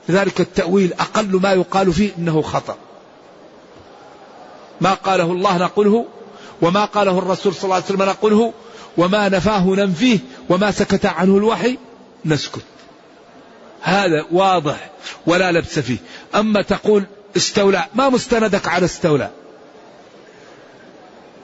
لذلك 0.08 0.40
التأويل 0.40 0.92
أقل 0.92 1.40
ما 1.40 1.52
يقال 1.52 1.92
فيه 1.92 2.10
إنه 2.18 2.42
خطأ. 2.42 2.76
ما 4.80 4.94
قاله 4.94 5.32
الله 5.32 5.58
نقوله 5.58 6.06
وما 6.62 6.84
قاله 6.84 7.18
الرسول 7.18 7.54
صلى 7.54 7.64
الله 7.64 7.74
عليه 7.74 7.84
وسلم 7.84 8.02
نقوله 8.02 8.52
وما 8.96 9.28
نفاه 9.28 9.64
ننفيه 9.64 10.18
وما 10.48 10.70
سكت 10.70 11.06
عنه 11.06 11.36
الوحي 11.36 11.78
نسكت. 12.24 12.62
هذا 13.80 14.26
واضح 14.32 14.90
ولا 15.26 15.52
لبس 15.52 15.78
فيه. 15.78 15.98
أما 16.34 16.62
تقول 16.62 17.04
استولى. 17.36 17.84
ما 17.94 18.08
مستندك 18.08 18.68
على 18.68 18.84
استولى. 18.84 19.30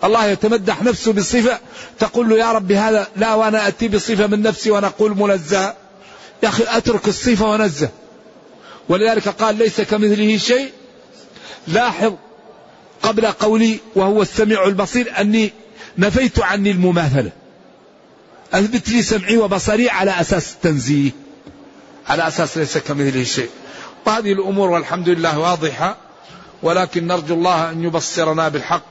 الله 0.05 0.27
يتمدح 0.27 0.83
نفسه 0.83 1.13
بصفة 1.13 1.59
تقول 1.99 2.29
له 2.29 2.39
يا 2.39 2.53
رب 2.53 2.73
هذا 2.73 3.09
لا 3.17 3.35
وأنا 3.35 3.69
أتي 3.69 3.89
بصفة 3.89 4.27
من 4.27 4.43
نفسي 4.43 4.71
وأنا 4.71 4.87
أقول 4.87 5.17
منزه. 5.19 5.75
يا 6.43 6.49
أخي 6.49 6.65
أترك 6.67 7.09
الصفة 7.09 7.51
ونزه 7.51 7.89
ولذلك 8.89 9.29
قال 9.29 9.57
ليس 9.57 9.81
كمثله 9.81 10.37
شيء 10.37 10.73
لاحظ 11.69 12.15
قبل 13.03 13.27
قولي 13.27 13.79
وهو 13.95 14.23
السميع 14.23 14.65
البصير 14.65 15.21
أني 15.21 15.53
نفيت 15.99 16.41
عني 16.41 16.71
المماثلة. 16.71 17.31
أثبت 18.53 18.89
لي 18.89 19.03
سمعي 19.03 19.37
وبصري 19.37 19.91
على 19.91 20.21
أساس 20.21 20.53
التنزيه 20.53 21.11
على 22.09 22.29
أساس 22.29 22.59
ليس 22.59 22.79
كمثله 22.79 23.25
شيء. 23.25 23.49
وهذه 24.07 24.33
الأمور 24.33 24.71
والحمد 24.71 25.09
لله 25.09 25.39
واضحة 25.39 25.97
ولكن 26.63 27.07
نرجو 27.07 27.35
الله 27.35 27.71
أن 27.71 27.85
يبصرنا 27.85 28.49
بالحق. 28.49 28.83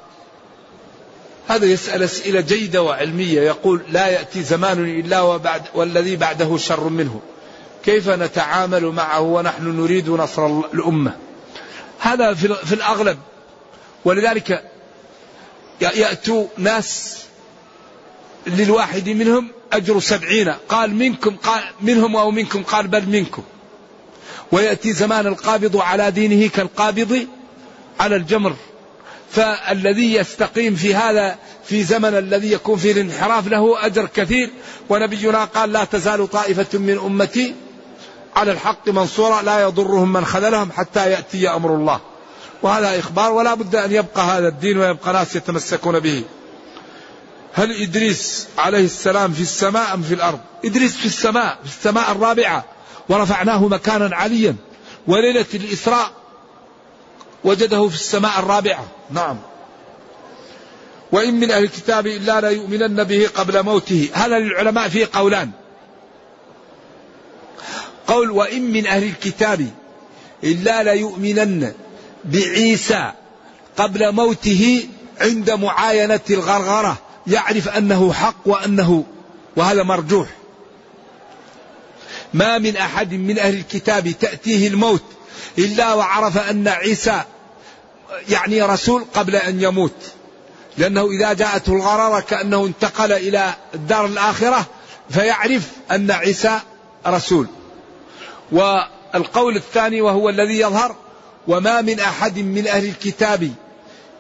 هذا 1.48 1.66
يسأل 1.66 2.04
أسئلة 2.04 2.42
جيدة 2.42 2.82
وعلمية 2.82 3.42
يقول 3.42 3.82
لا 3.90 4.08
يأتي 4.08 4.44
زمان 4.44 5.00
إلا 5.00 5.22
وبعد 5.22 5.62
والذي 5.74 6.16
بعده 6.16 6.58
شر 6.58 6.90
منه. 6.90 7.22
كيف 7.86 8.10
نتعامل 8.10 8.86
معه 8.86 9.22
ونحن 9.22 9.82
نريد 9.82 10.10
نصر 10.10 10.48
الأمة؟ 10.48 11.18
هذا 12.00 12.34
في 12.34 12.74
الأغلب. 12.74 13.18
ولذلك 14.06 14.64
يأتوا 15.82 16.48
ناس 16.58 17.20
للواحد 18.48 19.10
منهم 19.10 19.52
أجر 19.74 20.00
سبعين. 20.00 20.54
قال 20.70 20.96
منكم 20.96 21.36
قال 21.36 21.64
منهم 21.82 22.16
أو 22.16 22.32
منكم؟ 22.32 22.64
قال 22.64 22.88
بل 22.88 23.10
منكم. 23.10 23.44
ويأتي 24.54 24.94
زمان 24.94 25.28
القابض 25.28 25.78
على 25.78 26.12
دينه 26.12 26.50
كالقابض 26.50 27.28
على 28.00 28.16
الجمر. 28.16 28.56
فالذي 29.32 30.14
يستقيم 30.14 30.76
في 30.76 30.96
هذا 30.96 31.36
في 31.66 31.84
زمن 31.84 32.18
الذي 32.18 32.52
يكون 32.52 32.78
فيه 32.78 32.92
الانحراف 32.92 33.48
له 33.48 33.86
أجر 33.86 34.06
كثير. 34.06 34.50
ونبينا 34.90 35.46
قال 35.46 35.72
لا 35.72 35.84
تزال 35.84 36.30
طائفة 36.32 36.80
من 36.80 37.00
أمتي 37.06 37.56
على 38.36 38.52
الحق 38.52 38.90
منصورة 38.90 39.42
لا 39.42 39.62
يضرهم 39.62 40.14
من 40.14 40.26
خذلهم 40.26 40.72
حتى 40.72 41.12
يأتي 41.12 41.50
أمر 41.50 41.76
الله. 41.76 42.00
وهذا 42.62 43.00
إخبار 43.00 43.32
ولا 43.32 43.54
بد 43.54 43.76
أن 43.76 43.92
يبقى 43.92 44.26
هذا 44.26 44.48
الدين 44.48 44.78
ويبقى 44.78 45.14
ناس 45.14 45.36
يتمسكون 45.36 46.00
به. 46.00 46.24
هل 47.54 47.82
إدريس 47.82 48.48
عليه 48.58 48.86
السلام 48.86 49.32
في 49.32 49.42
السماء 49.42 49.94
أم 49.94 50.02
في 50.02 50.14
الأرض؟ 50.14 50.40
إدريس 50.66 50.98
في 50.98 51.06
السماء 51.06 51.58
في 51.64 51.70
السماء 51.78 52.12
الرابعة. 52.12 52.73
ورفعناه 53.10 53.68
مكانا 53.68 54.16
عليا. 54.16 54.56
وليلة 55.08 55.46
الإسراء 55.54 56.12
وجده 57.44 57.88
في 57.88 57.96
السماء 57.96 58.40
الرابعة. 58.40 58.86
نعم. 59.12 59.38
وإن 61.12 61.40
من 61.40 61.52
أهل 61.52 61.64
الكتاب 61.64 62.08
إلا 62.08 62.42
لا 62.42 62.50
يؤمنن 62.50 63.04
به 63.04 63.30
قبل 63.36 63.64
موته. 63.64 64.10
هذا 64.14 64.40
للعلماء 64.40 64.90
فيه 64.90 65.10
قولان؟ 65.14 65.52
قول 68.08 68.32
وإن 68.32 68.62
من 68.62 68.88
أهل 68.88 69.04
الكتاب 69.04 69.68
إلا 70.44 70.84
لا 70.84 70.94
يؤمنن 70.94 71.74
بعيسى 72.26 73.12
قبل 73.78 74.12
موته 74.12 74.88
عند 75.22 75.52
معاينة 75.52 76.20
الغرغرة. 76.30 76.98
يعرف 77.28 77.70
أنه 77.70 78.14
حق 78.14 78.36
وأنه 78.46 79.04
وهذا 79.56 79.84
مرجوح. 79.84 80.28
ما 82.34 82.58
من 82.58 82.78
أحد 82.78 83.14
من 83.14 83.40
أهل 83.40 83.54
الكتاب 83.54 84.12
تأتيه 84.20 84.68
الموت 84.68 85.04
إلا 85.58 85.94
وعرف 85.94 86.38
أن 86.50 86.68
عيسى 86.68 87.22
يعني 88.30 88.62
رسول 88.62 89.06
قبل 89.14 89.36
أن 89.36 89.64
يموت. 89.64 89.96
لأنه 90.78 91.08
إذا 91.12 91.34
جاءته 91.34 91.74
الغرارة 91.74 92.20
كأنه 92.20 92.66
انتقل 92.66 93.12
إلى 93.12 93.54
الدار 93.74 94.06
الآخرة 94.06 94.66
فيعرف 95.10 95.62
أن 95.92 96.12
عيسى 96.12 96.60
رسول. 97.08 97.48
والقول 98.52 99.56
الثاني 99.56 100.02
وهو 100.02 100.30
الذي 100.30 100.60
يظهر 100.60 100.96
وما 101.48 101.82
من 101.82 102.00
أحد 102.00 102.40
من 102.40 102.68
أهل 102.68 102.86
الكتاب 102.86 103.52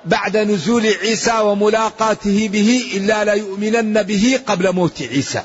بعد 0.05 0.37
نزول 0.37 0.85
عيسى 0.85 1.39
وملاقاته 1.39 2.47
به 2.47 2.91
إلا 2.95 3.23
لا 3.23 3.33
يؤمنن 3.33 4.03
به 4.03 4.39
قبل 4.47 4.73
موت 4.73 5.01
عيسى. 5.01 5.41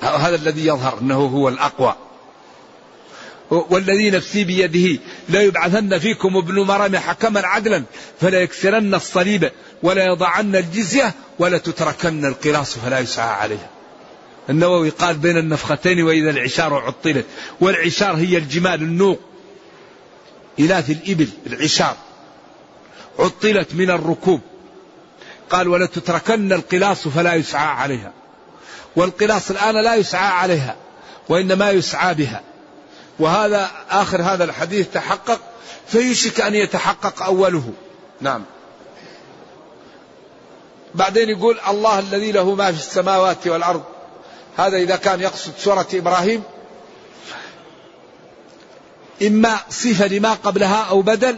هذا 0.00 0.34
الذي 0.34 0.66
يظهر 0.66 0.98
أنه 1.00 1.14
هو 1.14 1.48
الأقوى. 1.48 1.96
والذي 3.50 4.10
نفسي 4.10 4.44
بيده 4.44 5.00
لا 5.28 5.42
يبعثن 5.42 5.98
فيكم 5.98 6.36
ابن 6.36 6.60
مريم 6.60 6.96
حكما 6.96 7.46
عدلا 7.46 7.84
فلا 8.20 8.40
يكسرن 8.40 8.94
الصليب 8.94 9.50
ولا 9.82 10.06
يضعن 10.06 10.56
الجزية 10.56 11.14
ولا 11.38 11.58
تتركن 11.58 12.24
القلاص 12.24 12.78
فلا 12.78 12.98
يسعى 12.98 13.28
عليها. 13.28 13.70
النووي 14.50 14.90
قال 14.90 15.16
بين 15.16 15.36
النفختين 15.36 16.02
وإذا 16.02 16.30
العشار 16.30 16.74
عطلت 16.74 17.26
والعشار 17.60 18.16
هي 18.16 18.36
الجمال 18.36 18.82
النوق. 18.82 19.20
إناث 20.60 20.90
الإبل 20.90 21.28
العشار. 21.46 21.96
عطلت 23.18 23.74
من 23.74 23.90
الركوب. 23.90 24.40
قال 25.50 25.68
ولا 25.68 25.86
تتركن 25.86 26.52
القلاص 26.52 27.08
فلا 27.08 27.34
يسعى 27.34 27.66
عليها. 27.66 28.12
والقلاص 28.96 29.50
الآن 29.50 29.74
لا 29.74 29.94
يسعى 29.94 30.28
عليها 30.28 30.76
وإنما 31.28 31.70
يسعى 31.70 32.14
بها. 32.14 32.42
وهذا 33.18 33.70
آخر 33.90 34.22
هذا 34.22 34.44
الحديث 34.44 34.86
تحقق 34.92 35.40
فيشك 35.88 36.40
أن 36.40 36.54
يتحقق 36.54 37.22
أوله. 37.22 37.72
نعم. 38.20 38.44
بعدين 40.94 41.28
يقول 41.28 41.58
الله 41.68 41.98
الذي 41.98 42.32
له 42.32 42.54
ما 42.54 42.72
في 42.72 42.78
السماوات 42.78 43.46
والأرض. 43.46 43.82
هذا 44.56 44.76
إذا 44.76 44.96
كان 44.96 45.20
يقصد 45.20 45.52
سورة 45.58 45.86
إبراهيم. 45.94 46.42
إما 49.22 49.58
صفة 49.70 50.06
لما 50.06 50.32
قبلها 50.32 50.82
أو 50.82 51.02
بدل 51.02 51.36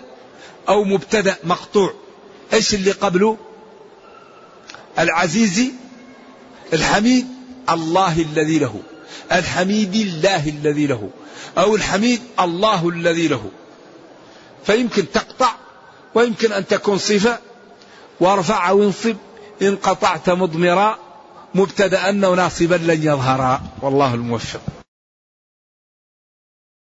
أو 0.68 0.84
مبتدأ 0.84 1.36
مقطوع. 1.44 1.94
إيش 2.52 2.74
اللي 2.74 2.90
قبله؟ 2.90 3.36
العزيز 4.98 5.72
الحميد 6.72 7.37
الله 7.70 8.20
الذي 8.20 8.58
له 8.58 8.80
الحميد 9.32 9.94
الله 9.94 10.48
الذي 10.48 10.86
له 10.86 11.10
أو 11.58 11.76
الحميد 11.76 12.20
الله 12.40 12.88
الذي 12.88 13.28
له. 13.28 13.50
فيمكن 14.64 15.10
تقطع 15.10 15.52
ويمكن 16.14 16.52
أن 16.52 16.66
تكون 16.66 16.98
صفة. 16.98 17.38
وارفع 18.20 18.70
وانصب 18.70 19.16
إن 19.62 19.76
قطعت 19.76 20.30
مضمرا 20.30 20.98
مبتدأ 21.54 22.28
وناصبا 22.28 22.74
لن 22.74 23.02
يظهرا. 23.02 23.60
والله 23.82 24.14
الموفق. 24.14 24.60